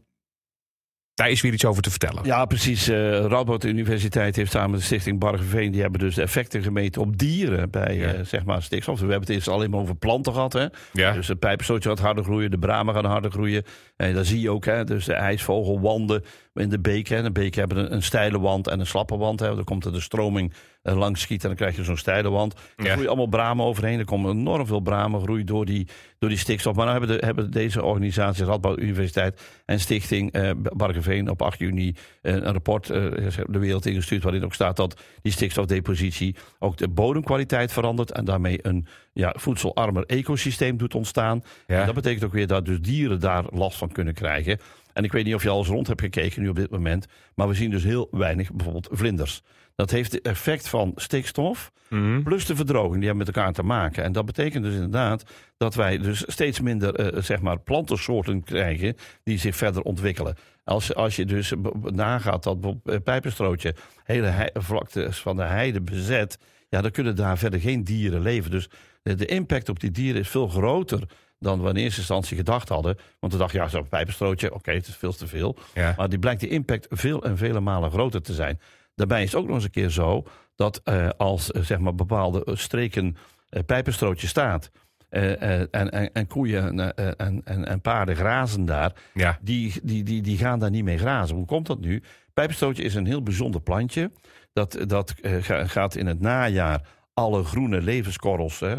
Daar 1.18 1.30
is 1.30 1.42
weer 1.42 1.54
iets 1.54 1.66
over 1.66 1.82
te 1.82 1.90
vertellen. 1.90 2.24
Ja, 2.26 2.46
precies. 2.46 2.90
Uh, 2.90 2.96
Radboud 3.26 3.64
Universiteit 3.64 4.36
heeft 4.36 4.52
samen 4.52 4.70
met 4.72 4.80
de 4.80 4.86
Stichting 4.86 5.20
Bargeveen... 5.20 5.72
die 5.72 5.82
hebben 5.82 6.00
dus 6.00 6.16
de 6.16 6.22
effecten 6.22 6.64
gemeten 6.64 7.02
op 7.02 7.18
dieren 7.18 7.70
bij 7.70 7.96
Ja. 7.96 8.14
eh, 8.14 8.20
zeg 8.26 8.46
maar 8.46 8.62
stikstof. 8.64 8.96
We 9.00 9.02
hebben 9.02 9.20
het 9.28 9.30
eerst 9.36 9.48
alleen 9.48 9.70
maar 9.70 9.80
over 9.80 9.96
planten 9.96 10.34
gehad. 10.34 10.54
Hè? 10.54 10.66
Ja. 10.94 11.12
Dus 11.12 11.28
het 11.28 11.40
pijpenstootje 11.40 11.90
gaat 11.90 12.00
harder 12.00 12.24
groeien, 12.24 12.52
de 12.52 12.58
bramen 12.60 12.94
gaan 12.94 13.06
harder 13.06 13.32
groeien. 13.32 13.64
En 13.96 14.14
dat 14.14 14.26
zie 14.26 14.42
je 14.42 14.50
ook, 14.50 14.66
hè? 14.66 14.84
dus 14.84 15.06
de 15.06 15.14
ijsvogelwanden 15.14 16.24
in 16.54 16.70
de 16.70 16.80
beken. 16.80 17.16
hè. 17.18 17.24
De 17.24 17.32
beken 17.32 17.60
hebben 17.60 17.78
een, 17.78 17.94
een 17.94 18.04
steile 18.04 18.40
wand 18.40 18.68
en 18.68 18.80
een 18.80 18.88
slappe 18.88 19.18
wand. 19.18 19.40
Hè? 19.40 19.56
Dan 19.56 19.64
komt 19.64 19.86
er 19.86 19.92
de 19.92 20.02
stroming 20.02 20.54
eh, 20.54 20.58
langs 20.82 21.22
schieten 21.22 21.50
en 21.50 21.56
dan 21.56 21.66
krijg 21.66 21.80
je 21.80 21.84
zo'n 21.84 21.98
steile 21.98 22.30
wand. 22.30 22.54
Er 22.76 22.86
Ja. 22.86 22.92
groeien 22.92 23.08
allemaal 23.08 23.28
bramen 23.28 23.66
overheen. 23.66 24.00
Er 24.00 24.06
komen 24.06 24.32
enorm 24.32 24.66
veel 24.66 24.80
bramen 24.80 25.22
groei 25.22 25.44
door 25.44 25.66
die, 25.66 25.88
door 26.20 26.30
die 26.30 26.38
stikstof. 26.38 26.76
Maar 26.76 26.86
nou 26.86 26.98
hebben, 27.00 27.20
de, 27.20 27.26
hebben 27.26 27.52
deze 27.52 27.84
organisaties, 27.84 28.44
Radboud 28.46 28.80
Universiteit 28.80 29.42
en 29.66 29.80
Stichting 29.80 30.32
eh 30.32 30.52
Bargeveen 30.76 31.30
op 31.30 31.42
8 31.42 31.60
juni 31.60 31.96
eh, 32.22 32.34
een 32.34 32.52
rapport 32.52 32.90
eh, 32.90 33.06
de 33.46 33.60
wereld 33.60 33.86
ingestuurd 33.86 34.24
waarin 34.24 34.44
ook 34.44 34.54
staat 34.54 34.76
dat 34.76 35.02
die 35.22 35.32
stikstofdepositie 35.32 36.36
ook 36.60 36.78
de 36.78 36.88
bodemkwaliteit 36.88 37.72
verandert 37.74 38.12
en 38.12 38.26
daarmee 38.26 38.60
een 38.62 38.88
ja, 39.14 39.34
voedselarmer 39.38 40.04
ecosysteem 40.06 40.78
doet 40.78 40.96
ontstaan. 40.96 41.44
Ja. 41.68 41.80
En 41.80 41.86
dat 41.86 41.96
betekent 41.96 42.24
ook 42.24 42.34
weer 42.34 42.48
dat 42.48 42.66
dus 42.66 42.80
dieren 42.80 43.20
daar 43.20 43.44
last 43.50 43.78
van 43.78 43.92
kunnen 43.92 44.14
krijgen. 44.14 44.60
En 44.98 45.04
ik 45.04 45.12
weet 45.12 45.26
niet 45.26 45.36
of 45.36 45.44
je 45.44 45.50
al 45.50 45.58
eens 45.60 45.68
rond 45.68 45.88
hebt 45.88 46.02
gekeken 46.02 46.42
nu 46.42 46.50
op 46.50 46.56
dit 46.56 46.70
moment, 46.72 47.06
maar 47.36 47.48
we 47.48 47.54
zien 47.54 47.70
dus 47.70 47.84
heel 47.84 48.08
weinig 48.12 48.52
bijvoorbeeld 48.54 48.88
vlinders. 48.92 49.42
Dat 49.76 49.92
heeft 49.92 50.12
het 50.12 50.22
effect 50.26 50.70
van 50.70 50.92
stikstof 50.96 51.72
Mhm. 51.90 52.24
plus 52.24 52.46
de 52.46 52.56
verdroging, 52.56 52.96
die 52.96 53.06
hebben 53.08 53.26
met 53.26 53.36
elkaar 53.36 53.54
te 53.54 53.64
maken. 53.64 54.04
En 54.04 54.12
dat 54.12 54.26
betekent 54.26 54.64
dus 54.64 54.74
inderdaad 54.74 55.24
dat 55.58 55.76
wij 55.76 55.98
dus 55.98 56.24
steeds 56.28 56.60
minder 56.60 56.96
eh, 56.96 57.22
zeg 57.22 57.42
maar 57.42 57.60
plantensoorten 57.60 58.44
krijgen 58.44 58.96
die 59.24 59.38
zich 59.40 59.56
verder 59.56 59.82
ontwikkelen. 59.82 60.36
Als, 60.64 60.96
als 60.96 61.16
je 61.16 61.26
dus 61.26 61.54
nagaat 61.82 62.44
dat 62.44 62.58
eh, 62.86 62.96
pijpenstrootje 63.04 63.76
hele 64.04 64.28
hei- 64.28 64.50
vlaktes 64.54 65.18
van 65.20 65.36
de 65.36 65.44
heide 65.44 65.82
bezet, 65.82 66.38
ja, 66.70 66.82
dan 66.82 66.92
kunnen 66.92 67.16
daar 67.16 67.38
verder 67.38 67.60
geen 67.60 67.84
dieren 67.84 68.22
leven. 68.22 68.52
Dus 68.52 68.70
de, 69.04 69.16
de 69.16 69.26
impact 69.26 69.70
op 69.70 69.80
die 69.80 69.92
dieren 69.92 70.22
is 70.22 70.30
veel 70.30 70.48
groter 70.48 71.02
dan 71.40 71.62
we 71.64 71.70
in 71.70 71.76
eerste 71.76 72.00
instantie 72.00 72.38
gedacht 72.38 72.70
hadden. 72.70 72.98
Want 73.20 73.34
we 73.34 73.40
dachten, 73.40 73.60
ja, 73.60 73.68
zo'n 73.68 73.88
pijpenstrootje, 73.90 74.54
oké, 74.54 74.72
het 74.72 74.88
is 74.88 74.96
veel 74.96 75.14
te 75.14 75.28
veel. 75.28 75.58
Ja. 75.74 75.94
Maar 75.98 76.10
die 76.10 76.20
blijkt 76.20 76.42
de 76.42 76.48
impact 76.48 76.88
veel 76.90 77.24
en 77.24 77.38
vele 77.38 77.60
malen 77.60 77.92
groter 77.92 78.22
te 78.22 78.34
zijn. 78.34 78.60
Daarbij 78.96 79.24
is 79.24 79.32
het 79.32 79.42
ook 79.42 79.46
nog 79.48 79.56
eens 79.56 79.64
een 79.64 79.72
keer 79.72 79.90
zo 79.90 80.24
dat 80.56 80.82
eh, 80.84 81.10
als 81.18 81.52
eh, 81.52 81.62
zeg 81.62 81.80
maar 81.80 81.96
bepaalde 81.96 82.44
eh, 82.46 82.56
streken 82.56 83.18
pijpenstrootje 83.66 84.28
staat. 84.28 84.72
en, 85.10 85.70
en, 85.72 86.12
en 86.14 86.28
koeien 86.28 86.96
eh, 86.96 87.14
en, 87.18 87.42
en, 87.46 87.66
en 87.66 87.82
paarden 87.82 88.16
grazen 88.16 88.66
daar. 88.66 88.94
Ja. 89.14 89.38
Die, 89.42 89.74
die, 89.84 90.04
die, 90.04 90.22
die 90.22 90.38
gaan 90.38 90.60
daar 90.60 90.70
niet 90.70 90.84
mee 90.84 90.98
grazen. 90.98 91.36
Hoe 91.36 91.46
komt 91.46 91.68
dat 91.68 91.80
nu? 91.80 92.04
Pijpenstrootje 92.34 92.84
is 92.84 92.96
een 92.96 93.06
heel 93.06 93.24
bijzonder 93.24 93.62
plantje. 93.62 94.12
Dat, 94.54 94.78
dat 94.88 95.14
ga- 95.22 95.66
gaat 95.68 95.96
in 95.96 96.06
het 96.06 96.20
najaar 96.20 96.82
alle 97.14 97.44
groene 97.44 97.82
levenskorrels, 97.82 98.60
hè, 98.60 98.76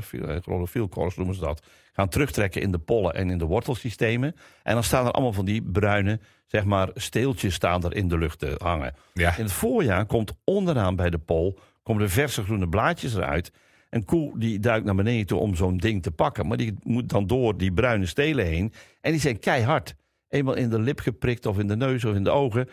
noemen 1.16 1.34
ze 1.34 1.40
dat, 1.40 1.66
gaan 1.98 2.08
terugtrekken 2.08 2.62
in 2.62 2.70
de 2.70 2.78
pollen 2.78 3.14
en 3.14 3.30
in 3.30 3.38
de 3.38 3.44
wortelsystemen. 3.44 4.34
En 4.62 4.74
dan 4.74 4.84
staan 4.84 5.06
er 5.06 5.12
allemaal 5.12 5.32
van 5.32 5.44
die 5.44 5.62
bruine, 5.62 6.20
zeg 6.46 6.64
maar, 6.64 6.88
steeltjes 6.94 7.54
staan 7.54 7.84
er 7.84 7.96
in 7.96 8.08
de 8.08 8.18
lucht 8.18 8.38
te 8.38 8.54
hangen. 8.58 8.94
Ja. 9.12 9.36
In 9.36 9.42
het 9.42 9.52
voorjaar 9.52 10.06
komt 10.06 10.32
onderaan 10.44 10.96
bij 10.96 11.10
de 11.10 11.18
pol, 11.18 11.58
komen 11.82 12.02
de 12.02 12.08
verse 12.08 12.42
groene 12.42 12.68
blaadjes 12.68 13.14
eruit. 13.14 13.52
Een 13.90 14.04
koe 14.04 14.38
die 14.38 14.60
duikt 14.60 14.84
naar 14.84 14.94
beneden 14.94 15.26
toe 15.26 15.38
om 15.38 15.54
zo'n 15.54 15.76
ding 15.76 16.02
te 16.02 16.10
pakken. 16.10 16.46
Maar 16.46 16.56
die 16.56 16.74
moet 16.82 17.08
dan 17.08 17.26
door 17.26 17.56
die 17.56 17.72
bruine 17.72 18.06
stelen 18.06 18.46
heen. 18.46 18.72
En 19.00 19.10
die 19.10 19.20
zijn 19.20 19.38
keihard. 19.38 19.94
Eenmaal 20.28 20.54
in 20.54 20.70
de 20.70 20.80
lip 20.80 21.00
geprikt 21.00 21.46
of 21.46 21.58
in 21.58 21.66
de 21.66 21.76
neus 21.76 22.04
of 22.04 22.14
in 22.14 22.24
de 22.24 22.30
ogen... 22.30 22.68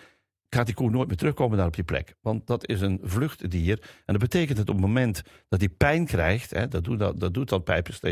gaat 0.55 0.65
die 0.65 0.75
koe 0.75 0.89
nooit 0.89 1.07
meer 1.07 1.17
terugkomen 1.17 1.57
daar 1.57 1.67
op 1.67 1.75
die 1.75 1.83
plek. 1.83 2.15
Want 2.21 2.47
dat 2.47 2.67
is 2.67 2.81
een 2.81 2.99
vluchtdier. 3.03 3.79
En 3.81 4.13
dat 4.13 4.17
betekent 4.17 4.57
dat 4.57 4.69
op 4.69 4.75
het 4.75 4.85
moment 4.85 5.21
dat 5.49 5.59
hij 5.59 5.69
pijn 5.69 6.05
krijgt... 6.05 6.51
Hè, 6.51 6.67
dat, 6.67 6.83
doet 6.83 6.99
dat, 6.99 7.19
dat 7.19 7.33
doet 7.33 7.49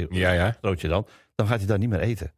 Ja, 0.09 0.31
ja. 0.31 0.57
dan... 0.61 1.07
dan 1.35 1.47
gaat 1.47 1.57
hij 1.57 1.67
daar 1.67 1.77
niet 1.77 1.89
meer 1.89 1.99
eten. 1.99 2.33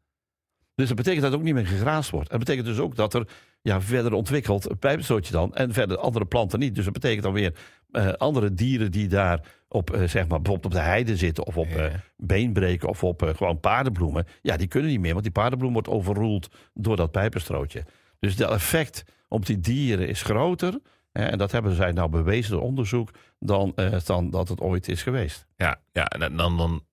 Dus 0.75 0.87
dat 0.87 0.97
betekent 0.97 1.21
dat 1.21 1.31
het 1.31 1.39
ook 1.39 1.45
niet 1.45 1.55
meer 1.55 1.67
gegraasd 1.67 2.09
wordt. 2.09 2.29
Dat 2.29 2.39
betekent 2.39 2.65
dus 2.65 2.79
ook 2.79 2.95
dat 2.95 3.13
er 3.13 3.27
ja, 3.61 3.81
verder 3.81 4.13
ontwikkelt 4.13 4.69
een 4.69 4.79
pijpenstootje 4.79 5.31
dan... 5.31 5.55
en 5.55 5.73
verder 5.73 5.97
andere 5.97 6.25
planten 6.25 6.59
niet. 6.59 6.75
Dus 6.75 6.83
dat 6.83 6.93
betekent 6.93 7.23
dan 7.23 7.33
weer 7.33 7.53
eh, 7.91 8.07
andere 8.07 8.53
dieren 8.53 8.91
die 8.91 9.07
daar 9.07 9.41
op, 9.67 9.91
eh, 9.91 9.99
zeg 9.99 10.27
maar, 10.27 10.41
bijvoorbeeld 10.41 10.65
op 10.65 10.71
de 10.71 10.85
heide 10.87 11.17
zitten... 11.17 11.45
of 11.45 11.57
op 11.57 11.67
Ja. 11.67 11.87
eh, 11.87 11.93
beenbreken 12.17 12.89
of 12.89 13.03
op 13.03 13.33
gewoon 13.35 13.59
paardenbloemen. 13.59 14.25
Ja, 14.41 14.57
die 14.57 14.67
kunnen 14.67 14.89
niet 14.89 14.99
meer, 14.99 15.11
want 15.11 15.23
die 15.23 15.31
paardenbloem 15.31 15.73
wordt 15.73 15.87
overroeld 15.87 16.49
door 16.73 16.95
dat 16.95 17.11
pijpenstrootje. 17.11 17.85
Dus 18.19 18.35
dat 18.35 18.51
effect 18.51 19.03
op 19.27 19.45
die 19.45 19.59
dieren 19.59 20.07
is 20.07 20.21
groter... 20.21 20.79
en 21.11 21.37
dat 21.37 21.51
hebben 21.51 21.75
zij 21.75 21.91
nou 21.91 22.09
bewezen 22.09 22.51
door 22.51 22.61
onderzoek... 22.61 23.09
dan, 23.39 23.71
eh, 23.75 23.99
dan 24.05 24.29
dat 24.29 24.49
het 24.49 24.61
ooit 24.61 24.87
is 24.87 25.03
geweest. 25.03 25.45
Ja, 25.57 25.81
ja 25.91 26.05
en 26.05 26.35
dan, 26.35 26.57
dan 26.57 26.83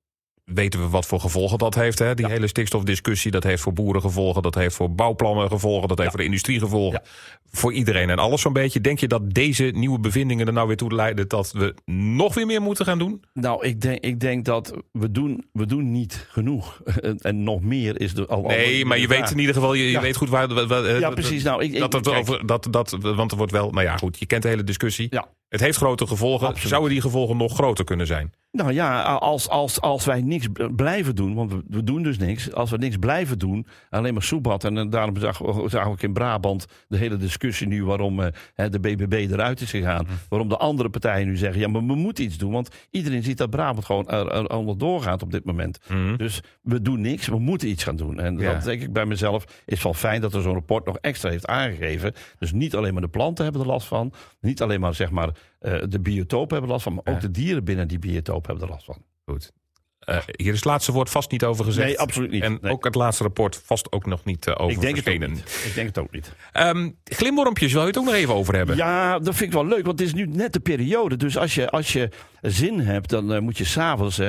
weten 0.44 0.80
we 0.80 0.88
wat 0.88 1.06
voor 1.06 1.20
gevolgen 1.20 1.58
dat 1.58 1.74
heeft. 1.74 1.98
Hè? 1.98 2.14
Die 2.14 2.26
Ja. 2.26 2.32
hele 2.32 2.46
stikstofdiscussie, 2.46 3.30
dat 3.30 3.42
heeft 3.44 3.62
voor 3.62 3.72
boeren 3.72 4.00
gevolgen, 4.02 4.42
dat 4.42 4.54
heeft 4.54 4.74
voor 4.74 4.94
bouwplannen 4.94 5.48
gevolgen, 5.48 5.88
dat 5.88 5.98
heeft 5.98 6.10
voor 6.10 6.18
de 6.20 6.24
industrie 6.26 6.58
gevolgen. 6.58 7.02
Voor 7.50 7.72
iedereen 7.72 8.10
en 8.10 8.18
alles 8.18 8.40
zo'n 8.40 8.52
beetje. 8.52 8.80
Denk 8.80 8.98
je 8.98 9.08
dat 9.08 9.34
deze 9.34 9.64
nieuwe 9.64 9.98
bevindingen 10.00 10.46
er 10.46 10.52
nou 10.52 10.66
weer 10.66 10.76
toe 10.76 10.94
leiden 10.94 11.28
dat 11.28 11.52
we 11.52 11.74
nog 11.92 12.34
weer 12.34 12.46
meer 12.46 12.62
moeten 12.62 12.84
gaan 12.84 12.98
doen? 12.98 13.24
Nou, 13.34 13.66
ik 13.66 13.80
denk, 13.80 13.98
ik 14.04 14.20
denk 14.20 14.44
dat 14.44 14.76
we 14.92 15.10
doen, 15.10 15.44
we 15.52 15.66
doen 15.66 15.92
niet 15.92 16.26
genoeg. 16.30 16.80
En, 17.02 17.18
en 17.18 17.42
nog 17.42 17.60
meer 17.62 18.00
is 18.00 18.14
er 18.14 18.26
al. 18.26 18.42
Nee, 18.42 18.82
al- 18.82 18.88
maar 18.88 18.98
je 18.98 19.06
vraag. 19.06 19.18
weet 19.20 19.30
in 19.30 19.38
ieder 19.38 19.54
geval, 19.54 19.74
je, 19.74 20.00
weet 20.00 20.16
goed 20.16 20.28
waar. 20.28 20.54
waar- 20.54 20.66
waar- 20.66 20.98
Ja, 20.98 21.10
precies. 21.10 21.42
Nou, 21.42 21.62
ik, 21.62 21.72
ik, 21.72 21.78
Dat 21.90 22.00
kijk, 22.00 22.18
over, 22.18 22.46
dat, 22.46 22.66
dat, 22.70 22.96
want 23.00 23.30
er 23.30 23.36
wordt 23.36 23.52
wel, 23.52 23.70
nou 23.70 23.84
ja, 23.86 23.96
goed, 23.96 24.18
je 24.18 24.26
kent 24.26 24.42
de 24.42 24.48
hele 24.48 24.64
discussie. 24.64 25.06
Ja. 25.10 25.28
Het 25.48 25.60
heeft 25.60 25.76
grote 25.76 26.06
gevolgen. 26.06 26.46
Absoluut. 26.46 26.68
Zouden 26.68 26.90
die 26.90 27.00
gevolgen 27.00 27.36
nog 27.36 27.54
groter 27.54 27.84
kunnen 27.84 28.06
zijn? 28.06 28.32
Nou 28.52 28.72
ja, 28.72 29.02
als, 29.02 29.48
als, 29.48 29.80
als 29.80 30.04
wij 30.04 30.22
niks 30.22 30.46
blijven 30.76 31.14
doen, 31.14 31.34
want 31.34 31.52
we, 31.68 31.84
doen 31.84 32.02
dus 32.02 32.18
niks. 32.18 32.52
Als 32.52 32.70
we 32.70 32.76
niks 32.76 32.96
blijven 32.96 33.38
doen, 33.38 33.66
alleen 33.90 34.12
maar 34.12 34.22
soebat. 34.22 34.64
En 34.64 34.90
daarom 34.90 35.16
zagen 35.16 35.46
we 35.64 35.78
ook 35.84 36.02
in 36.02 36.12
Brabant 36.12 36.66
de 36.88 36.96
hele 36.96 37.16
discussie 37.16 37.66
nu 37.66 37.84
waarom 37.84 38.20
eh, 38.20 38.26
hè, 38.54 38.68
de 38.68 38.80
BBB 38.80 39.12
eruit 39.30 39.60
is 39.60 39.70
gegaan. 39.70 40.04
Mhm. 40.04 40.12
Waarom 40.28 40.48
de 40.48 40.56
andere 40.56 40.88
partijen 40.88 41.26
nu 41.26 41.36
zeggen, 41.36 41.60
ja, 41.60 41.68
maar 41.68 41.86
we 41.86 41.94
moeten 41.94 42.24
iets 42.24 42.38
doen. 42.38 42.52
Want 42.52 42.68
iedereen 42.90 43.22
ziet 43.22 43.38
dat 43.38 43.50
Brabant 43.50 43.84
gewoon 43.84 44.08
er, 44.08 44.28
er 44.32 44.56
onder 44.56 44.78
doorgaat 44.78 45.22
op 45.22 45.30
dit 45.30 45.44
moment. 45.44 45.78
Dus 46.16 46.40
we 46.62 46.82
doen 46.82 47.00
niks, 47.00 47.26
we 47.26 47.38
moeten 47.38 47.68
iets 47.68 47.84
gaan 47.84 47.96
doen. 47.96 48.20
En 48.20 48.38
Ja. 48.38 48.52
dat 48.52 48.64
denk 48.64 48.82
ik 48.82 48.92
bij 48.92 49.06
mezelf 49.06 49.44
is 49.66 49.82
wel 49.82 49.94
fijn 49.94 50.20
dat 50.20 50.34
er 50.34 50.42
zo'n 50.42 50.52
rapport 50.54 50.86
nog 50.86 50.96
extra 50.96 51.30
heeft 51.30 51.46
aangegeven. 51.46 52.12
Dus 52.38 52.52
niet 52.52 52.74
alleen 52.76 52.92
maar 52.92 53.02
de 53.02 53.08
planten 53.08 53.44
hebben 53.44 53.62
er 53.62 53.68
last 53.68 53.86
van. 53.86 54.12
Niet 54.40 54.62
alleen 54.62 54.80
maar 54.80 54.94
zeg 54.94 55.10
maar 55.10 55.30
eh, 55.62 55.82
de 55.88 56.00
biotopen 56.00 56.52
hebben 56.52 56.70
last 56.70 56.82
van. 56.82 56.94
Maar 56.94 57.14
ook 57.14 57.20
de 57.20 57.30
dieren 57.30 57.64
binnen 57.64 57.88
die 57.88 57.98
biotoop 57.98 58.46
hebben 58.46 58.64
er 58.64 58.70
last 58.70 58.84
van. 58.84 59.02
Goed. 59.24 59.52
Eh, 59.98 60.16
hier 60.36 60.48
is 60.52 60.56
het 60.56 60.64
laatste 60.64 60.92
woord 60.92 61.10
vast 61.10 61.30
niet 61.30 61.44
over 61.44 61.64
gezegd. 61.64 61.86
Nee, 61.86 62.00
absoluut 62.00 62.30
niet. 62.30 62.42
En 62.42 62.58
Nee. 62.60 62.72
ook 62.72 62.84
het 62.84 62.94
laatste 62.94 63.22
rapport 63.22 63.62
vast 63.64 63.92
ook 63.92 64.06
nog 64.06 64.24
niet 64.24 64.46
eh, 64.46 64.54
over 64.58 64.74
Ik 64.74 64.80
denk 64.80 64.96
het 64.96 65.08
ook 65.08 65.28
niet. 65.28 65.64
Ik 65.66 65.72
denk 65.74 65.86
het 65.86 65.98
ook 65.98 66.10
niet. 66.12 66.32
Ehm, 66.52 66.90
glimwormpjes, 67.04 67.72
wil 67.72 67.80
je 67.80 67.86
het 67.86 67.98
ook 67.98 68.04
nog 68.04 68.14
even 68.14 68.34
over 68.34 68.54
hebben? 68.54 68.76
Ja, 68.76 69.18
dat 69.18 69.34
vind 69.34 69.50
ik 69.50 69.52
wel 69.52 69.66
leuk, 69.66 69.84
want 69.84 69.98
het 69.98 70.08
is 70.08 70.14
nu 70.14 70.26
net 70.26 70.52
de 70.52 70.60
periode. 70.60 71.16
Dus 71.16 71.36
als 71.36 71.54
je, 71.54 71.70
als 71.70 71.92
je 71.92 72.08
zin 72.40 72.80
hebt, 72.80 73.08
dan 73.08 73.42
moet 73.42 73.58
je 73.58 73.64
s'avonds, 73.64 74.20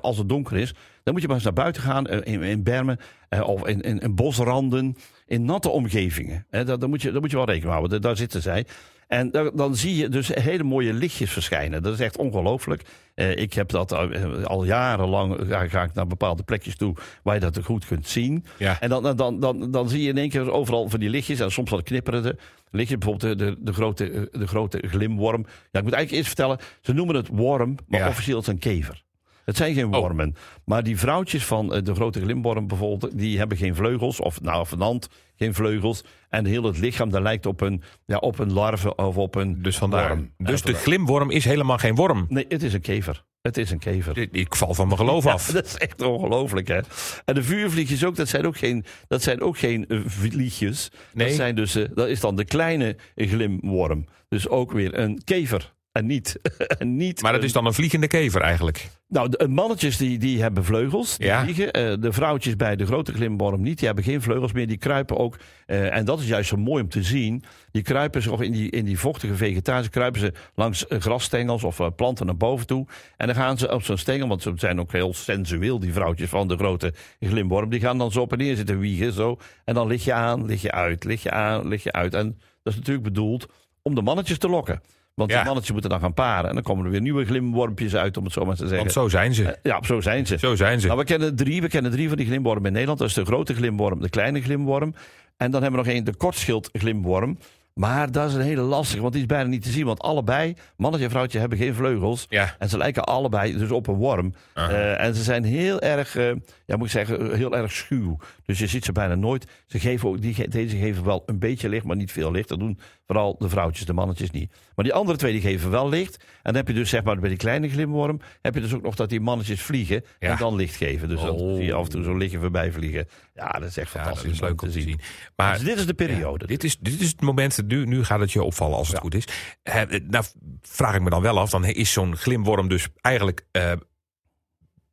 als 0.00 0.18
het 0.18 0.28
donker 0.28 0.56
is, 0.56 0.74
dan 1.02 1.12
moet 1.12 1.22
je 1.22 1.26
maar 1.26 1.36
eens 1.36 1.44
naar 1.44 1.64
buiten 1.64 1.82
gaan, 1.82 2.06
in, 2.06 2.42
in 2.42 2.62
bermen 2.62 2.98
of 3.42 3.66
in, 3.66 3.80
in, 3.80 3.98
in 3.98 4.14
bosranden, 4.14 4.96
in 5.26 5.44
natte 5.44 5.68
omgevingen. 5.68 6.46
Eh, 6.50 6.66
daar, 6.66 6.78
daar, 6.78 6.88
moet 6.88 7.02
je, 7.02 7.10
daar 7.12 7.20
moet 7.20 7.30
je 7.30 7.36
wel 7.36 7.46
rekening 7.46 7.72
houden, 7.72 7.90
daar, 7.90 8.00
daar 8.00 8.16
zitten 8.16 8.42
zij. 8.42 8.66
En 9.08 9.30
dan, 9.30 9.50
dan 9.54 9.76
zie 9.76 9.96
je 9.96 10.08
dus 10.08 10.28
hele 10.28 10.62
mooie 10.62 10.92
lichtjes 10.92 11.30
verschijnen. 11.30 11.82
Dat 11.82 11.92
is 11.94 12.00
echt 12.00 12.16
ongelooflijk. 12.16 12.82
Eh, 13.14 13.36
ik 13.36 13.52
heb 13.52 13.68
dat 13.68 13.92
al, 13.92 14.10
eh, 14.10 14.44
al 14.44 14.64
jarenlang, 14.64 15.36
ga, 15.48 15.68
ga 15.68 15.82
ik 15.82 15.94
naar 15.94 16.06
bepaalde 16.06 16.42
plekjes 16.42 16.76
toe 16.76 16.94
waar 17.22 17.34
je 17.34 17.40
dat 17.40 17.64
goed 17.64 17.86
kunt 17.86 18.08
zien. 18.08 18.44
Ja. 18.58 18.80
En 18.80 18.88
dan, 18.88 19.16
dan, 19.16 19.40
dan, 19.40 19.70
dan, 19.70 19.88
zie 19.88 20.02
je 20.02 20.08
in 20.08 20.18
één 20.18 20.28
keer 20.28 20.50
overal 20.52 20.88
van 20.88 21.00
die 21.00 21.10
lichtjes. 21.10 21.40
En 21.40 21.50
soms 21.52 21.70
wat 21.70 21.82
knipperende 21.82 22.36
lichtjes. 22.70 22.98
Bijvoorbeeld 22.98 23.38
de, 23.38 23.44
de, 23.44 23.56
de, 23.60 23.72
grote, 23.72 24.10
eh, 24.10 24.22
de 24.40 24.46
grote 24.46 24.82
glimworm. 24.86 25.44
Ja, 25.46 25.78
ik 25.78 25.84
moet 25.84 25.92
eigenlijk 25.92 26.10
eerst 26.10 26.26
vertellen. 26.26 26.58
Ze 26.80 26.92
noemen 26.92 27.14
het 27.14 27.28
worm, 27.28 27.76
maar 27.86 28.00
Ja. 28.00 28.08
officieel 28.08 28.38
is 28.38 28.46
het 28.46 28.54
een 28.54 28.60
kever. 28.60 29.02
Het 29.48 29.56
zijn 29.56 29.74
geen 29.74 29.94
Oh. 29.94 30.00
wormen. 30.00 30.34
Maar 30.64 30.82
die 30.82 30.98
vrouwtjes 30.98 31.44
van 31.44 31.74
eh, 31.74 31.82
de 31.82 31.94
grote 31.94 32.20
glimworm 32.20 32.66
bijvoorbeeld... 32.66 33.18
die 33.18 33.38
hebben 33.38 33.56
geen 33.58 33.74
vleugels. 33.74 34.20
Of 34.20 34.40
nou, 34.40 34.66
vanand 34.66 35.08
geen 35.36 35.54
vleugels. 35.54 36.04
En 36.28 36.44
heel 36.46 36.62
het 36.62 36.78
lichaam, 36.78 37.10
dat 37.10 37.22
lijkt 37.22 37.46
op 37.46 37.60
een, 37.60 37.82
ja, 38.06 38.16
op 38.16 38.38
een 38.38 38.52
larve 38.52 38.94
of 38.94 39.16
op 39.16 39.34
een 39.34 39.62
Dus 39.62 39.76
vandaar. 39.78 40.08
worm. 40.08 40.30
Dus 40.36 40.62
de 40.62 40.74
glimworm 40.74 41.30
is 41.30 41.44
helemaal 41.44 41.78
geen 41.78 41.94
worm. 41.94 42.26
Nee, 42.28 42.44
het 42.48 42.62
is 42.62 42.72
een 42.72 42.80
kever. 42.80 43.24
Het 43.42 43.56
is 43.56 43.70
een 43.70 43.78
kever. 43.78 44.28
Ik- 44.32 44.54
val 44.54 44.74
van 44.74 44.86
mijn 44.86 44.98
geloof 44.98 45.26
af. 45.34 45.46
Ja, 45.46 45.52
dat 45.52 45.66
is 45.66 45.76
echt 45.76 46.02
ongelooflijk, 46.02 46.68
hè? 46.68 46.80
En 47.24 47.34
de 47.34 47.42
vuurvliegjes 47.42 48.04
ook, 48.04 48.16
dat 48.16 48.28
zijn 48.28 48.46
ook 48.46 48.56
geen, 48.56 48.84
dat 49.06 49.22
zijn 49.22 49.40
ook 49.40 49.58
geen 49.58 49.86
eh, 49.86 49.98
vliegjes. 50.06 50.90
Nee. 51.12 51.26
Dat, 51.26 51.36
zijn 51.36 51.54
dus, 51.54 51.74
eh, 51.74 51.84
dat 51.94 52.08
is 52.08 52.20
dan 52.20 52.36
de 52.36 52.44
kleine 52.44 52.96
glimworm. 53.16 54.04
Dus 54.28 54.48
ook 54.48 54.72
weer 54.72 54.98
een 54.98 55.20
kever. 55.24 55.74
en 55.92 56.06
niet. 56.06 56.40
en 56.78 56.96
niet 56.96 57.22
Maar 57.22 57.32
dat 57.32 57.40
een- 57.40 57.46
is 57.46 57.52
dan 57.52 57.66
een 57.66 57.74
vliegende 57.74 58.06
kever 58.06 58.40
eigenlijk. 58.40 58.88
Nou, 59.08 59.28
de 59.28 59.48
mannetjes 59.48 59.96
die, 59.96 60.18
die 60.18 60.42
hebben 60.42 60.64
vleugels, 60.64 61.16
die 61.16 61.26
Ja. 61.26 61.42
vliegen. 61.42 61.72
Eh, 61.72 61.92
de 62.00 62.12
vrouwtjes 62.12 62.56
bij 62.56 62.76
de 62.76 62.86
grote 62.86 63.12
glimworm 63.12 63.60
niet, 63.62 63.76
die 63.78 63.86
hebben 63.86 64.04
geen 64.04 64.22
vleugels 64.22 64.52
meer. 64.52 64.66
Die 64.66 64.76
kruipen 64.76 65.16
ook, 65.16 65.36
eh, 65.66 65.96
en 65.96 66.04
dat 66.04 66.20
is 66.20 66.26
juist 66.28 66.48
zo 66.48 66.56
mooi 66.56 66.82
om 66.82 66.88
te 66.88 67.02
zien. 67.02 67.42
Die 67.70 67.82
kruipen 67.82 68.22
zich 68.22 68.32
of 68.32 68.40
in 68.40 68.52
die, 68.52 68.70
in 68.70 68.84
die 68.84 68.98
vochtige 68.98 69.34
vegetatie, 69.36 69.90
kruipen 69.90 70.20
ze 70.20 70.32
langs 70.54 70.86
eh, 70.86 71.00
grasstengels 71.00 71.64
of 71.64 71.80
eh, 71.80 71.86
planten 71.96 72.26
naar 72.26 72.36
boven 72.36 72.66
toe. 72.66 72.86
En 73.16 73.26
dan 73.26 73.36
gaan 73.36 73.58
ze 73.58 73.72
op 73.74 73.82
zo'n 73.82 73.96
stengel, 73.96 74.28
want 74.28 74.42
ze 74.42 74.52
zijn 74.56 74.80
ook 74.80 74.92
heel 74.92 75.14
sensueel, 75.14 75.78
die 75.78 75.92
vrouwtjes 75.92 76.28
van 76.28 76.48
de 76.48 76.56
grote 76.56 76.94
glimworm. 77.20 77.70
Die 77.70 77.80
gaan 77.80 77.98
dan 77.98 78.12
zo 78.12 78.20
op 78.20 78.32
en 78.32 78.38
neer 78.38 78.56
zitten 78.56 78.78
wiegen, 78.78 79.12
zo. 79.12 79.36
En 79.64 79.74
dan 79.74 79.86
lig 79.86 80.04
je 80.04 80.12
aan, 80.12 80.44
lig 80.46 80.62
je 80.62 80.72
uit, 80.72 81.04
lig 81.04 81.22
je 81.22 81.30
aan, 81.30 81.68
lig 81.68 81.82
je 81.82 81.92
uit. 81.92 82.14
En 82.14 82.38
dat 82.62 82.72
is 82.72 82.78
natuurlijk 82.78 83.04
bedoeld 83.04 83.46
om 83.82 83.94
de 83.94 84.02
mannetjes 84.02 84.38
te 84.38 84.48
lokken. 84.48 84.80
Want 85.18 85.30
Ja. 85.30 85.36
die 85.36 85.44
mannetjes 85.44 85.72
moeten 85.72 85.90
dan 85.90 86.00
gaan 86.00 86.14
paren. 86.14 86.48
En 86.48 86.54
dan 86.54 86.62
komen 86.64 86.84
er 86.84 86.90
weer 86.90 87.00
nieuwe 87.00 87.24
glimwormpjes 87.24 87.96
uit, 87.96 88.16
om 88.16 88.24
het 88.24 88.32
zo 88.32 88.44
maar 88.44 88.54
te 88.54 88.60
zeggen. 88.60 88.78
Want 88.78 88.92
zo 88.92 89.08
zijn 89.08 89.34
ze. 89.34 89.58
Ja, 89.62 89.82
zo 89.82 90.00
zijn 90.00 90.26
ze. 90.26 90.38
Zo 90.38 90.54
zijn 90.54 90.80
ze. 90.80 90.86
Nou, 90.86 90.98
we 90.98 91.04
kennen 91.04 91.36
drie. 91.36 91.60
We 91.60 91.68
kennen 91.68 91.90
drie 91.90 92.08
van 92.08 92.16
die 92.16 92.26
glimwormen 92.26 92.66
in 92.66 92.72
Nederland. 92.72 92.98
Dat 92.98 93.08
is 93.08 93.14
de 93.14 93.24
grote 93.24 93.54
glimworm, 93.54 94.00
de 94.00 94.08
kleine 94.08 94.40
glimworm. 94.42 94.94
En 95.36 95.50
dan 95.50 95.62
hebben 95.62 95.80
we 95.80 95.86
nog 95.86 95.94
één, 95.94 96.04
de 96.04 96.14
kortschild 96.14 96.68
glimworm. 96.72 97.38
Maar 97.78 98.12
dat 98.12 98.28
is 98.28 98.34
een 98.34 98.40
hele 98.40 98.60
lastige, 98.60 99.00
want 99.00 99.12
die 99.12 99.22
is 99.22 99.28
bijna 99.28 99.48
niet 99.48 99.62
te 99.62 99.70
zien. 99.70 99.86
Want 99.86 100.00
allebei, 100.00 100.54
mannetje 100.76 101.04
en 101.04 101.10
vrouwtje, 101.10 101.38
hebben 101.38 101.58
geen 101.58 101.74
vleugels. 101.74 102.26
Ja. 102.28 102.54
En 102.58 102.68
ze 102.68 102.76
lijken 102.76 103.04
allebei 103.04 103.58
dus 103.58 103.70
op 103.70 103.86
een 103.86 103.94
worm. 103.94 104.34
Eh, 104.54 105.00
en 105.00 105.14
ze 105.14 105.22
zijn 105.22 105.44
heel 105.44 105.80
erg, 105.80 106.16
eh, 106.16 106.30
ja, 106.66 106.76
moet 106.76 106.86
ik 106.86 106.92
zeggen, 106.92 107.36
heel 107.36 107.56
erg 107.56 107.72
schuw. 107.72 108.18
Dus 108.46 108.58
je 108.58 108.66
ziet 108.66 108.84
ze 108.84 108.92
bijna 108.92 109.14
nooit. 109.14 109.46
Ze 109.66 109.78
geven 109.78 110.08
ook, 110.08 110.20
die, 110.20 110.48
deze 110.48 110.76
geven 110.76 111.04
wel 111.04 111.22
een 111.26 111.38
beetje 111.38 111.68
licht, 111.68 111.84
maar 111.84 111.96
niet 111.96 112.12
veel 112.12 112.30
licht. 112.30 112.48
Dat 112.48 112.58
doen 112.58 112.78
vooral 113.06 113.36
de 113.38 113.48
vrouwtjes, 113.48 113.86
de 113.86 113.92
mannetjes 113.92 114.30
niet. 114.30 114.52
Maar 114.74 114.84
die 114.84 114.94
andere 114.94 115.18
twee 115.18 115.32
die 115.32 115.40
geven 115.40 115.70
wel 115.70 115.88
licht. 115.88 116.16
En 116.16 116.26
dan 116.42 116.54
heb 116.54 116.68
je 116.68 116.74
dus 116.74 116.90
zeg 116.90 117.02
maar 117.02 117.18
bij 117.18 117.28
die 117.28 117.38
kleine 117.38 117.68
glimworm, 117.68 118.20
heb 118.42 118.54
je 118.54 118.60
dus 118.60 118.74
ook 118.74 118.82
nog 118.82 118.94
dat 118.94 119.08
die 119.08 119.20
mannetjes 119.20 119.62
vliegen 119.62 120.04
Ja. 120.18 120.30
en 120.30 120.36
dan 120.38 120.54
licht 120.54 120.76
geven. 120.76 121.08
Dus 121.08 121.20
dan 121.20 121.30
Oh. 121.30 121.54
zie 121.54 121.64
je 121.64 121.72
af 121.72 121.84
en 121.84 121.90
toe 121.90 122.02
zo'n 122.02 122.18
lichtje 122.18 122.38
voorbij 122.38 122.72
vliegen. 122.72 123.08
Ja, 123.34 123.48
dat 123.50 123.68
is 123.68 123.76
echt 123.76 123.92
Ja, 123.92 123.98
dat 123.98 124.02
fantastisch 124.06 124.32
is 124.32 124.40
leuk 124.40 124.62
om 124.62 124.68
te 124.70 124.80
zien. 124.80 124.96
Maar 124.96 124.98
Maar 125.36 125.54
dus 125.58 125.64
dit 125.64 125.76
is 125.78 125.86
de 125.86 125.94
periode. 125.94 126.46
dit, 126.46 126.64
is, 126.64 126.78
dit 126.78 127.00
is 127.00 127.08
het 127.08 127.20
moment, 127.20 127.67
nu, 127.68 127.86
nu 127.86 128.04
gaat 128.04 128.20
het 128.20 128.32
je 128.32 128.42
opvallen 128.42 128.76
als 128.76 128.86
het 128.88 128.96
Ja. 128.96 129.02
goed 129.02 129.14
is. 129.14 129.24
Eh, 129.62 129.82
nou 130.08 130.24
vraag 130.62 130.94
ik 130.94 131.02
me 131.02 131.10
dan 131.10 131.22
wel 131.22 131.38
af, 131.38 131.50
dan 131.50 131.64
is 131.64 131.92
zo'n 131.92 132.16
glimworm 132.16 132.68
dus 132.68 132.88
eigenlijk 133.00 133.46
eh, 133.50 133.72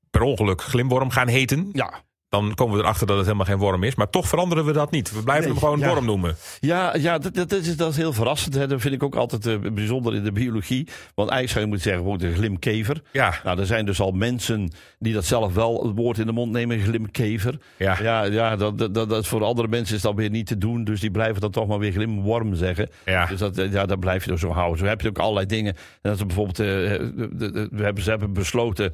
per 0.09 0.21
ongeluk 0.21 0.61
glimworm 0.61 1.09
gaan 1.09 1.27
heten. 1.27 1.69
ja, 1.73 2.03
Dan 2.35 2.55
komen 2.55 2.77
we 2.77 2.83
erachter 2.83 3.07
dat 3.07 3.15
het 3.15 3.25
helemaal 3.25 3.45
geen 3.45 3.57
worm 3.57 3.83
is. 3.83 3.95
Maar 3.95 4.09
toch 4.09 4.27
veranderen 4.27 4.65
we 4.65 4.71
dat 4.71 4.91
niet. 4.91 5.11
We 5.11 5.23
blijven 5.23 5.43
Nee, 5.45 5.53
hem 5.53 5.63
gewoon 5.63 5.79
ja. 5.79 5.87
worm 5.93 6.05
noemen. 6.05 6.35
Ja, 6.59 6.95
ja 6.95 7.17
dat, 7.17 7.33
dat, 7.35 7.51
is, 7.51 7.77
dat 7.77 7.89
is 7.91 7.97
heel 7.97 8.13
verrassend. 8.13 8.53
Hè. 8.55 8.67
Dat 8.67 8.81
vind 8.81 8.93
ik 8.93 9.03
ook 9.03 9.15
altijd 9.15 9.45
eh, 9.45 9.55
bijzonder 9.73 10.15
in 10.15 10.23
de 10.23 10.31
biologie. 10.31 10.87
Want 11.15 11.29
eigenlijk 11.29 11.49
zou 11.49 11.59
je 11.59 11.65
moeten 11.69 11.89
zeggen, 11.89 12.03
gewoon 12.03 12.17
de 12.17 12.33
glimkever. 12.33 13.01
Ja, 13.11 13.33
Nou, 13.43 13.59
er 13.59 13.65
zijn 13.65 13.85
dus 13.85 13.99
al 13.99 14.11
mensen 14.11 14.71
die 14.99 15.13
dat 15.13 15.25
zelf 15.25 15.53
wel 15.53 15.83
het 15.87 15.95
woord 15.95 16.17
in 16.17 16.25
de 16.25 16.31
mond 16.31 16.51
nemen, 16.51 16.79
glimkever. 16.79 17.57
ja. 17.77 17.97
Ja, 18.01 18.23
ja 18.23 18.55
dat, 18.55 18.77
dat, 18.77 18.93
dat, 18.93 19.09
dat 19.09 19.27
voor 19.27 19.43
andere 19.43 19.67
mensen 19.67 19.95
is 19.95 20.01
dat 20.01 20.15
weer 20.15 20.29
niet 20.29 20.47
te 20.47 20.57
doen. 20.57 20.83
Dus 20.83 20.99
die 20.99 21.11
blijven 21.11 21.41
dan 21.41 21.51
toch 21.51 21.67
maar 21.67 21.79
weer 21.79 21.91
glimworm 21.91 22.55
zeggen. 22.55 22.89
ja. 23.05 23.25
Dus 23.25 23.39
dat, 23.39 23.57
eh, 23.57 23.71
ja, 23.71 23.85
dat 23.85 23.99
blijf 23.99 24.25
je 24.25 24.31
er 24.31 24.39
zo 24.39 24.49
houden. 24.51 24.77
Zo 24.79 24.85
heb 24.85 25.01
je 25.01 25.07
ook 25.07 25.19
allerlei 25.19 25.45
dingen. 25.45 25.73
En 25.75 25.81
dat 26.01 26.15
is 26.15 26.25
bijvoorbeeld, 26.25 26.59
eh, 26.59 26.65
de, 26.65 27.29
de, 27.31 27.51
de- 27.51 27.67
we 27.71 27.83
hebben, 27.83 28.03
ze 28.03 28.09
hebben 28.09 28.33
besloten 28.33 28.93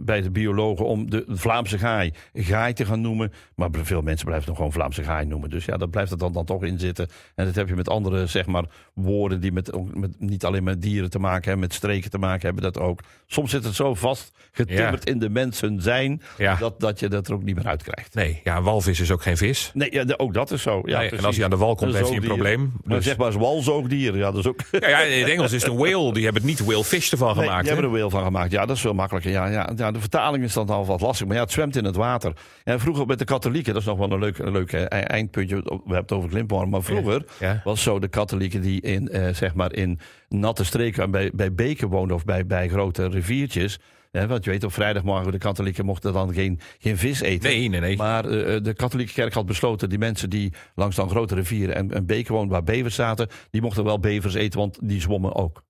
bij 0.00 0.20
de 0.22 0.30
biologen 0.30 0.86
om 0.86 1.10
de 1.10 1.24
Vlaamse 1.28 1.78
gaai 1.78 2.12
gaai 2.34 2.61
te 2.70 2.84
gaan 2.84 3.00
noemen. 3.00 3.32
Maar 3.54 3.68
veel 3.82 4.02
mensen 4.02 4.26
blijven 4.26 4.46
het 4.48 4.56
gewoon 4.56 4.72
Vlaamse 4.72 5.02
gaai 5.02 5.26
noemen. 5.26 5.50
Dus 5.50 5.64
ja, 5.64 5.76
dat 5.76 5.90
blijft 5.90 6.10
er 6.10 6.18
dan, 6.18 6.32
dan 6.32 6.44
toch 6.44 6.62
in 6.64 6.78
zitten. 6.78 7.08
En 7.34 7.44
dat 7.46 7.54
heb 7.54 7.68
je 7.68 7.74
met 7.74 7.88
andere, 7.88 8.26
zeg 8.26 8.46
maar, 8.46 8.64
woorden 8.94 9.40
die 9.40 9.52
met, 9.52 9.70
met 9.94 10.10
niet 10.18 10.44
alleen 10.44 10.64
met 10.64 10.82
dieren 10.82 11.10
te 11.10 11.18
maken 11.18 11.42
hebben, 11.44 11.60
met 11.60 11.74
streken 11.74 12.10
te 12.10 12.18
maken 12.18 12.40
hebben, 12.46 12.62
dat 12.62 12.78
ook. 12.78 13.00
Soms 13.26 13.50
zit 13.50 13.64
het 13.64 13.74
zo 13.74 13.94
vast 13.94 14.32
getimmerd 14.52 15.04
in 15.08 15.18
de 15.18 15.28
mensen 15.28 15.82
zijn, 15.82 16.22
Ja. 16.38 16.54
dat, 16.54 16.80
dat 16.80 17.00
je 17.00 17.08
dat 17.08 17.28
er 17.28 17.34
ook 17.34 17.42
niet 17.42 17.54
meer 17.56 17.66
uitkrijgt. 17.66 18.14
Nee, 18.14 18.40
ja, 18.44 18.62
walvis 18.62 19.00
is 19.00 19.10
ook 19.10 19.22
geen 19.22 19.36
vis. 19.36 19.70
Nee, 19.74 19.92
ja, 19.92 20.04
ook 20.16 20.34
dat 20.34 20.50
is 20.50 20.62
zo. 20.62 20.80
Ja, 20.84 20.98
Nee, 20.98 21.10
en 21.10 21.24
als 21.24 21.34
hij 21.36 21.44
aan 21.44 21.50
de 21.50 21.56
wal 21.56 21.74
komt, 21.74 21.94
heeft 21.94 22.08
hij 22.08 22.16
een 22.16 22.22
probleem. 22.24 22.72
Maar 22.84 22.96
Dus- 22.96 23.04
zeg 23.06 23.16
maar 23.16 23.26
als 23.26 23.34
walzoogdier, 23.36 24.16
ja, 24.16 24.30
dat 24.30 24.38
is 24.38 24.46
ook... 24.46 24.60
ja, 24.70 24.88
ja, 24.88 25.00
in 25.00 25.20
het 25.22 25.30
Engels 25.30 25.52
is 25.52 25.62
het 25.62 25.70
een 25.72 25.78
whale. 25.78 26.12
Die 26.12 26.24
hebben 26.24 26.42
het 26.42 26.50
niet 26.50 26.64
whale 26.68 26.84
fish 26.84 27.12
ervan 27.12 27.36
Nee, 27.36 27.44
gemaakt. 27.44 27.62
die 27.64 27.72
hebben 27.72 27.90
er 27.90 27.96
wel 27.96 28.10
van 28.10 28.24
gemaakt. 28.24 28.50
Ja, 28.50 28.66
dat 28.66 28.76
is 28.76 28.82
veel 28.82 28.94
makkelijker. 28.94 29.30
Ja, 29.30 29.46
ja, 29.46 29.70
ja, 29.76 29.90
de 29.90 30.00
vertaling 30.00 30.44
is 30.44 30.52
dan 30.52 30.68
al 30.68 30.86
wat 30.86 31.00
lastig. 31.00 31.26
Maar 31.26 31.36
ja, 31.36 31.42
het 31.42 31.52
zwemt 31.52 31.76
in 31.76 31.84
het 31.84 31.96
water. 31.96 32.32
En 32.64 32.80
vroeger 32.80 33.06
met 33.06 33.18
de 33.18 33.24
katholieken, 33.24 33.72
dat 33.72 33.82
is 33.82 33.88
nog 33.88 33.98
wel 33.98 34.12
een 34.12 34.18
leuk, 34.18 34.38
een 34.38 34.52
leuk 34.52 34.72
eh, 34.72 34.84
eindpuntje. 35.10 35.56
We 35.56 35.62
hebben 35.74 35.96
het 35.96 36.12
over 36.12 36.30
Glimworm. 36.30 36.70
Maar 36.70 36.82
vroeger 36.82 37.24
Ja. 37.40 37.60
was 37.64 37.82
zo 37.82 37.98
de 37.98 38.08
katholieken 38.08 38.60
die 38.60 38.80
in, 38.80 39.08
eh, 39.08 39.34
zeg 39.34 39.54
maar 39.54 39.72
in 39.74 39.98
natte 40.28 40.64
streken 40.64 41.10
bij, 41.10 41.30
bij 41.34 41.52
beken 41.54 41.88
woonden 41.88 42.16
of 42.16 42.24
bij, 42.24 42.46
bij 42.46 42.68
grote 42.68 43.08
riviertjes. 43.08 43.78
Hè, 44.10 44.26
want 44.26 44.44
je 44.44 44.50
weet, 44.50 44.64
op 44.64 44.72
vrijdagmorgen 44.72 45.32
de 45.32 45.38
katholieken 45.38 45.84
mochten 45.84 46.12
dan 46.12 46.32
geen, 46.34 46.60
geen 46.78 46.96
vis 46.98 47.20
eten. 47.20 47.50
Nee, 47.50 47.68
nee, 47.68 47.80
nee. 47.80 47.96
Maar 47.96 48.24
eh, 48.24 48.62
de 48.62 48.74
katholieke 48.74 49.12
kerk 49.12 49.32
had 49.32 49.46
besloten, 49.46 49.88
die 49.88 49.98
mensen 49.98 50.30
die 50.30 50.52
langs 50.74 50.96
dan 50.96 51.08
grote 51.10 51.34
rivieren 51.34 51.74
en, 51.74 51.92
en 51.92 52.06
beken 52.06 52.32
woonden 52.34 52.50
waar 52.52 52.64
bevers 52.64 52.94
zaten, 52.94 53.28
die 53.50 53.60
mochten 53.62 53.84
wel 53.84 53.98
bevers 54.00 54.34
eten, 54.34 54.58
want 54.58 54.78
die 54.82 55.00
zwommen 55.00 55.34
ook. 55.34 55.62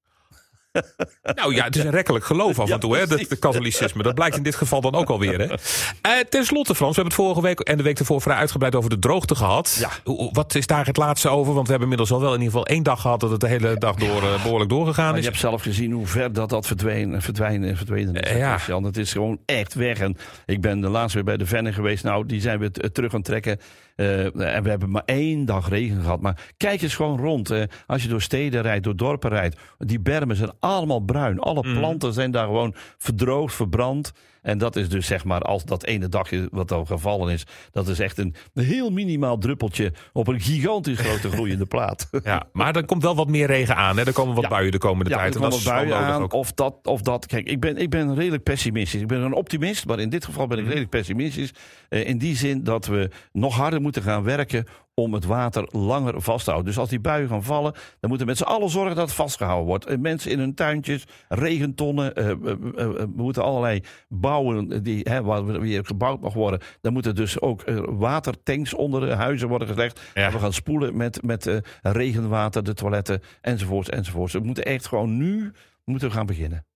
Nou 1.35 1.55
ja, 1.55 1.64
het 1.64 1.76
is 1.76 1.85
een 1.85 1.91
rekkelijk 1.91 2.25
geloof 2.25 2.59
af 2.59 2.71
en 2.71 2.81
toe, 2.81 2.97
hè, 2.97 3.02
het 3.02 3.38
katholicisme. 3.38 4.02
Dat 4.02 4.14
blijkt 4.14 4.37
in 4.37 4.43
dit 4.43 4.55
geval 4.55 4.81
dan 4.81 4.95
ook 4.95 5.09
alweer. 5.09 5.38
Hè. 5.38 5.47
Eh, 6.02 6.25
ten 6.29 6.45
slotte, 6.45 6.75
Frans, 6.75 6.97
we 6.97 7.02
hebben 7.02 7.05
het 7.05 7.26
vorige 7.26 7.43
week 7.43 7.61
en 7.61 7.76
de 7.76 7.83
week 7.83 7.99
ervoor 7.99 8.21
vrij 8.21 8.37
uitgebreid 8.37 8.75
over 8.75 8.91
de 8.91 8.99
droogte 8.99 9.35
gehad. 9.35 9.76
Ja. 9.79 10.12
Wat 10.33 10.55
is 10.55 10.67
daar 10.67 10.87
het 10.87 10.97
laatste 10.97 11.29
over? 11.29 11.55
Want 11.55 11.67
we 11.67 11.73
hebben 11.73 11.91
inmiddels 11.91 12.12
al 12.12 12.21
wel 12.21 12.35
in 12.35 12.41
ieder 12.41 12.52
geval 12.52 12.67
één 12.67 12.83
dag 12.83 13.00
gehad 13.00 13.21
dat 13.21 13.31
het 13.31 13.41
de 13.41 13.49
hele 13.49 13.79
dag 13.79 13.95
door 13.95 14.23
eh, 14.23 14.43
behoorlijk 14.43 14.71
doorgegaan 14.71 15.09
Maar 15.09 15.14
is. 15.19 15.25
je 15.25 15.29
hebt 15.29 15.41
zelf 15.41 15.62
gezien 15.62 15.93
hoe 15.93 16.07
ver 16.07 16.33
dat 16.33 16.49
dat 16.49 16.67
verdween, 16.67 17.14
en 17.14 17.23
verdwijnen 17.23 17.69
en 17.69 17.76
verdwenen 17.76 18.14
is. 18.14 18.31
Eh, 18.31 18.38
ja. 18.38 18.83
Het 18.83 18.97
is 18.97 19.12
gewoon 19.12 19.38
echt 19.45 19.75
weg. 19.75 19.99
En 19.99 20.17
ik 20.47 20.61
ben 20.61 20.81
de 20.81 20.88
laatste 20.88 21.14
weer 21.14 21.25
bij 21.25 21.37
de 21.37 21.47
Venne 21.47 21.73
geweest. 21.73 22.05
Nou, 22.05 22.26
die 22.26 22.41
zijn 22.41 22.59
we 22.59 22.71
terug 22.71 23.11
aan 23.11 23.19
het 23.19 23.25
trekken. 23.29 23.59
En 23.97 24.62
we 24.62 24.69
hebben 24.69 24.91
maar 24.91 25.02
één 25.05 25.45
dag 25.45 25.69
regen 25.69 26.02
gehad. 26.02 26.21
Maar 26.21 26.50
kijk 26.57 26.83
eens 26.83 26.95
gewoon 26.95 27.19
rond. 27.19 27.52
als 27.87 28.02
je 28.02 28.09
door 28.09 28.23
steden 28.23 28.62
rijdt, 28.62 28.85
door 28.85 28.97
dorpen 28.97 29.31
rijdt. 29.31 29.57
Die 29.79 30.00
bermen 30.00 30.37
zijn 30.37 30.50
allemaal 30.71 31.00
bruin. 31.00 31.38
Alle 31.38 31.62
Mhm. 31.62 31.78
planten 31.78 32.12
zijn 32.12 32.31
daar 32.31 32.47
gewoon 32.47 32.75
verdroogd, 32.99 33.54
verbrand. 33.54 34.12
En 34.42 34.58
dat 34.58 34.76
is 34.76 34.88
dus 34.88 35.06
zeg 35.06 35.25
maar, 35.25 35.40
als 35.40 35.64
dat 35.64 35.84
ene 35.84 36.08
dagje 36.08 36.49
wat 36.50 36.72
al 36.72 36.84
gevallen 36.84 37.32
is. 37.32 37.44
Dat 37.70 37.88
is 37.88 37.99
echt 37.99 38.18
een 38.18 38.34
heel 38.54 38.90
minimaal 38.90 39.38
druppeltje 39.38 39.92
op 40.12 40.28
een 40.28 40.40
gigantisch 40.40 40.99
grote 40.99 41.30
groeiende 41.30 41.66
plaat. 41.75 42.08
Ja, 42.25 42.42
maar 42.52 42.76
er 42.76 42.84
komt 42.84 43.02
wel 43.02 43.14
wat 43.14 43.28
meer 43.28 43.46
regen 43.46 43.76
aan. 43.76 43.96
Hè. 43.99 44.04
Er 44.06 44.12
komen 44.12 44.34
wat 44.34 44.44
Ja. 44.44 44.49
buien 44.50 44.70
de 44.72 44.78
komende 44.78 45.11
Ja, 45.11 45.16
tijd. 45.16 45.34
er 45.34 45.42
En 45.42 45.50
dat 45.50 45.58
is 45.58 45.64
buien 45.64 45.88
nodig 45.88 46.06
aan. 46.06 46.22
ook. 46.22 46.32
Of 46.32 46.52
dat, 46.52 46.75
of 46.82 47.02
dat. 47.02 47.26
Kijk, 47.26 47.49
ik 47.49 47.61
ben, 47.61 47.76
ik 47.76 47.90
ben 47.90 48.14
redelijk 48.14 48.42
pessimistisch. 48.42 49.00
Ik 49.00 49.06
ben 49.06 49.20
een 49.20 49.32
optimist, 49.34 49.87
maar 49.87 49.99
in 50.00 50.08
dit 50.11 50.25
geval 50.25 50.46
ben 50.46 50.56
ik 50.56 50.62
Mhm. 50.64 50.72
redelijk 50.72 50.90
pessimistisch. 50.96 51.50
Eh, 51.88 52.08
in 52.08 52.18
die 52.18 52.37
zin 52.37 52.64
dat 52.64 52.87
we 52.87 53.11
nog 53.32 53.56
harder 53.56 53.80
moeten 53.80 54.02
gaan 54.02 54.22
werken 54.22 54.64
om 54.94 55.14
het 55.14 55.25
water 55.25 55.68
langer 55.70 56.22
vast 56.22 56.44
te 56.44 56.50
houden. 56.50 56.72
Dus 56.72 56.80
als 56.80 56.88
die 56.88 57.00
buien 57.00 57.28
gaan 57.28 57.42
vallen, 57.42 57.72
dan 57.72 58.08
moeten 58.11 58.18
we 58.18 58.25
met 58.32 58.37
z'n 58.37 58.42
allen 58.44 58.70
zorgen 58.70 58.96
dat 58.96 59.06
het 59.06 59.14
vastgehouden 59.16 59.66
wordt. 59.66 59.87
Eh, 59.87 59.99
mensen 59.99 60.30
in 60.30 60.38
hun 60.38 60.54
tuintjes, 60.54 61.04
regentonnen. 61.28 62.14
eh, 62.14 62.25
we 62.42 63.08
moeten 63.16 63.42
allerlei 63.42 63.80
bouwen 64.33 64.83
die, 64.83 65.01
hè, 65.09 65.23
waar 65.23 65.61
weer 65.61 65.85
gebouwd 65.85 66.21
mag 66.21 66.35
worden. 66.35 66.61
Dan 66.81 66.93
moeten 66.93 67.15
dus 67.15 67.41
ook 67.41 67.62
eh, 67.62 67.83
watertanks 67.87 68.75
onder 68.75 69.01
de 69.01 69.15
huizen 69.15 69.49
worden 69.49 69.69
gelegd. 69.69 70.01
Ja. 70.15 70.27
En 70.27 70.33
we 70.33 70.39
gaan 70.39 70.53
spoelen 70.53 70.97
met, 70.97 71.23
met 71.23 71.47
eh, 71.47 71.57
regenwater, 71.83 72.65
de 72.65 72.75
toiletten, 72.75 73.23
enzovoorts, 73.41 73.89
enzovoorts. 73.89 74.33
We 74.33 74.41
moeten 74.41 74.65
echt 74.65 74.87
gewoon 74.87 75.17
nu 75.17 75.53
moeten 75.85 76.09
we 76.09 76.15
gaan 76.15 76.27
beginnen. 76.27 76.67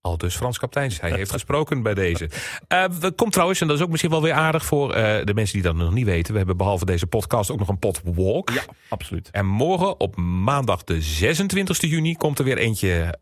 Al 0.00 0.16
dus 0.18 0.36
Frans 0.36 0.58
Kapteins. 0.58 1.00
Hij 1.00 1.10
heeft 1.10 1.32
gesproken 1.40 1.82
bij 1.82 1.94
deze. 1.94 2.30
Eh, 2.68 2.84
we 3.00 3.12
komt 3.12 3.32
trouwens, 3.32 3.60
en 3.60 3.66
dat 3.66 3.76
is 3.76 3.82
ook 3.82 3.90
misschien 3.90 4.10
wel 4.10 4.22
weer 4.22 4.32
aardig 4.32 4.64
voor 4.64 4.92
de 5.24 5.32
mensen 5.34 5.54
die 5.54 5.62
dat 5.62 5.74
nog 5.74 5.92
niet 5.92 6.04
weten. 6.04 6.32
We 6.32 6.38
hebben 6.38 6.56
behalve 6.56 6.84
deze 6.84 7.06
podcast 7.06 7.50
ook 7.50 7.58
nog 7.58 7.68
een 7.68 7.78
potwalk. 7.78 8.50
Ja, 8.50 8.62
absoluut. 8.88 9.30
En 9.30 9.46
morgen 9.46 10.00
op 10.00 10.16
maandag 10.16 10.84
de 10.84 11.02
26 11.02 11.80
juni 11.80 12.16
komt 12.16 12.38
er 12.38 12.44
weer 12.44 12.58
eentje 12.58 13.18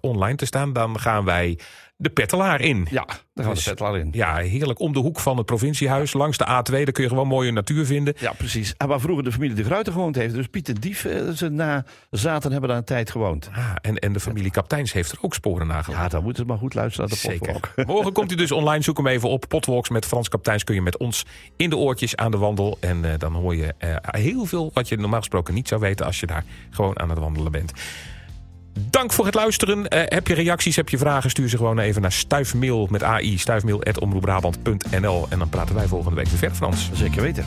online 0.00 0.36
te 0.36 0.46
staan. 0.46 0.72
Dan 0.72 1.00
gaan 1.00 1.24
wij 1.24 1.58
de 1.96 2.10
Pettelaar 2.10 2.60
in. 2.60 2.86
Ja, 2.90 3.04
daar 3.06 3.16
gaan 3.34 3.44
we 3.44 3.50
Dus- 3.54 3.64
de 3.64 3.70
vetlaar 3.70 3.98
in. 3.98 4.08
Ja, 4.12 4.36
heerlijk 4.36 4.78
om 4.80 4.92
de 4.92 4.98
hoek 4.98 5.20
van 5.20 5.36
het 5.36 5.46
provinciehuis. 5.46 6.12
Langs 6.12 6.38
de 6.38 6.44
A2, 6.44 6.72
daar 6.72 6.92
kun 6.92 7.02
je 7.02 7.08
gewoon 7.08 7.26
mooie 7.26 7.52
natuur 7.52 7.86
vinden. 7.86 8.14
Ja, 8.18 8.32
precies. 8.32 8.74
En 8.76 8.88
waar 8.88 9.00
vroeger 9.00 9.24
de 9.24 9.32
familie 9.32 9.54
De 9.56 9.64
Gruiter 9.64 9.92
gewoond 9.92 10.16
heeft. 10.16 10.34
Dus 10.34 10.46
Piet 10.46 10.68
en 10.68 10.74
Dief, 10.74 11.04
eh, 11.04 11.28
ze 11.28 11.48
na 11.48 11.84
zaten 12.10 12.50
hebben 12.50 12.68
daar 12.68 12.78
een 12.78 12.84
tijd 12.84 13.10
gewoond. 13.10 13.48
Ah, 13.52 13.70
en, 13.82 13.98
en 13.98 14.12
de 14.12 14.20
familie 14.20 14.50
Kapteins 14.50 14.92
heeft 14.92 15.12
er 15.12 15.18
ook 15.20 15.34
sporen 15.34 15.66
nagelaten. 15.66 16.02
Ja, 16.04 16.08
dan 16.08 16.22
moeten 16.22 16.42
ze 16.42 16.48
maar 16.48 16.58
goed 16.58 16.74
luisteren 16.74 17.08
naar 17.08 17.18
de 17.18 17.28
Zeker. 17.28 17.52
potwalk. 17.52 17.86
Morgen 17.94 18.12
komt 18.12 18.28
hij 18.28 18.36
dus 18.38 18.52
online. 18.52 18.82
Zoek 18.82 18.96
hem 18.96 19.06
even 19.06 19.28
op. 19.28 19.44
Potwalks 19.48 19.88
met 19.88 20.06
Frans 20.06 20.28
Kapteins 20.28 20.64
kun 20.64 20.74
je 20.74 20.82
met 20.82 20.96
ons 20.96 21.24
in 21.56 21.70
de 21.70 21.76
oortjes 21.76 22.16
aan 22.16 22.30
de 22.30 22.38
wandel. 22.38 22.76
En 22.80 23.04
eh, 23.04 23.18
dan 23.18 23.32
hoor 23.34 23.56
je 23.56 23.74
eh, 23.78 23.96
heel 24.02 24.44
veel 24.44 24.70
wat 24.74 24.88
je 24.88 24.96
normaal 24.96 25.18
gesproken 25.18 25.54
niet 25.54 25.68
zou 25.68 25.80
weten 25.80 26.06
als 26.06 26.20
je 26.20 26.26
daar 26.26 26.44
gewoon 26.70 26.98
aan 26.98 27.10
het 27.10 27.18
wandelen 27.18 27.52
bent. 27.52 27.72
Dank 28.80 29.12
voor 29.12 29.24
het 29.24 29.34
luisteren. 29.34 29.88
Eh, 29.88 30.02
heb 30.04 30.26
je 30.26 30.34
reacties, 30.34 30.76
heb 30.76 30.88
je 30.88 30.98
vragen, 30.98 31.30
stuur 31.30 31.48
ze 31.48 31.56
gewoon 31.56 31.78
even 31.78 32.02
naar 32.02 32.12
stuifmail 32.12 32.88
met 32.90 33.02
AI. 33.02 33.38
Stuifmail.omroepbrabant.nl 33.38 35.26
En 35.28 35.38
dan 35.38 35.48
praten 35.48 35.74
wij 35.74 35.86
volgende 35.86 36.16
week 36.16 36.26
weer 36.26 36.38
verder, 36.38 36.56
Frans. 36.56 36.90
Zeker 36.92 37.22
weten. 37.22 37.44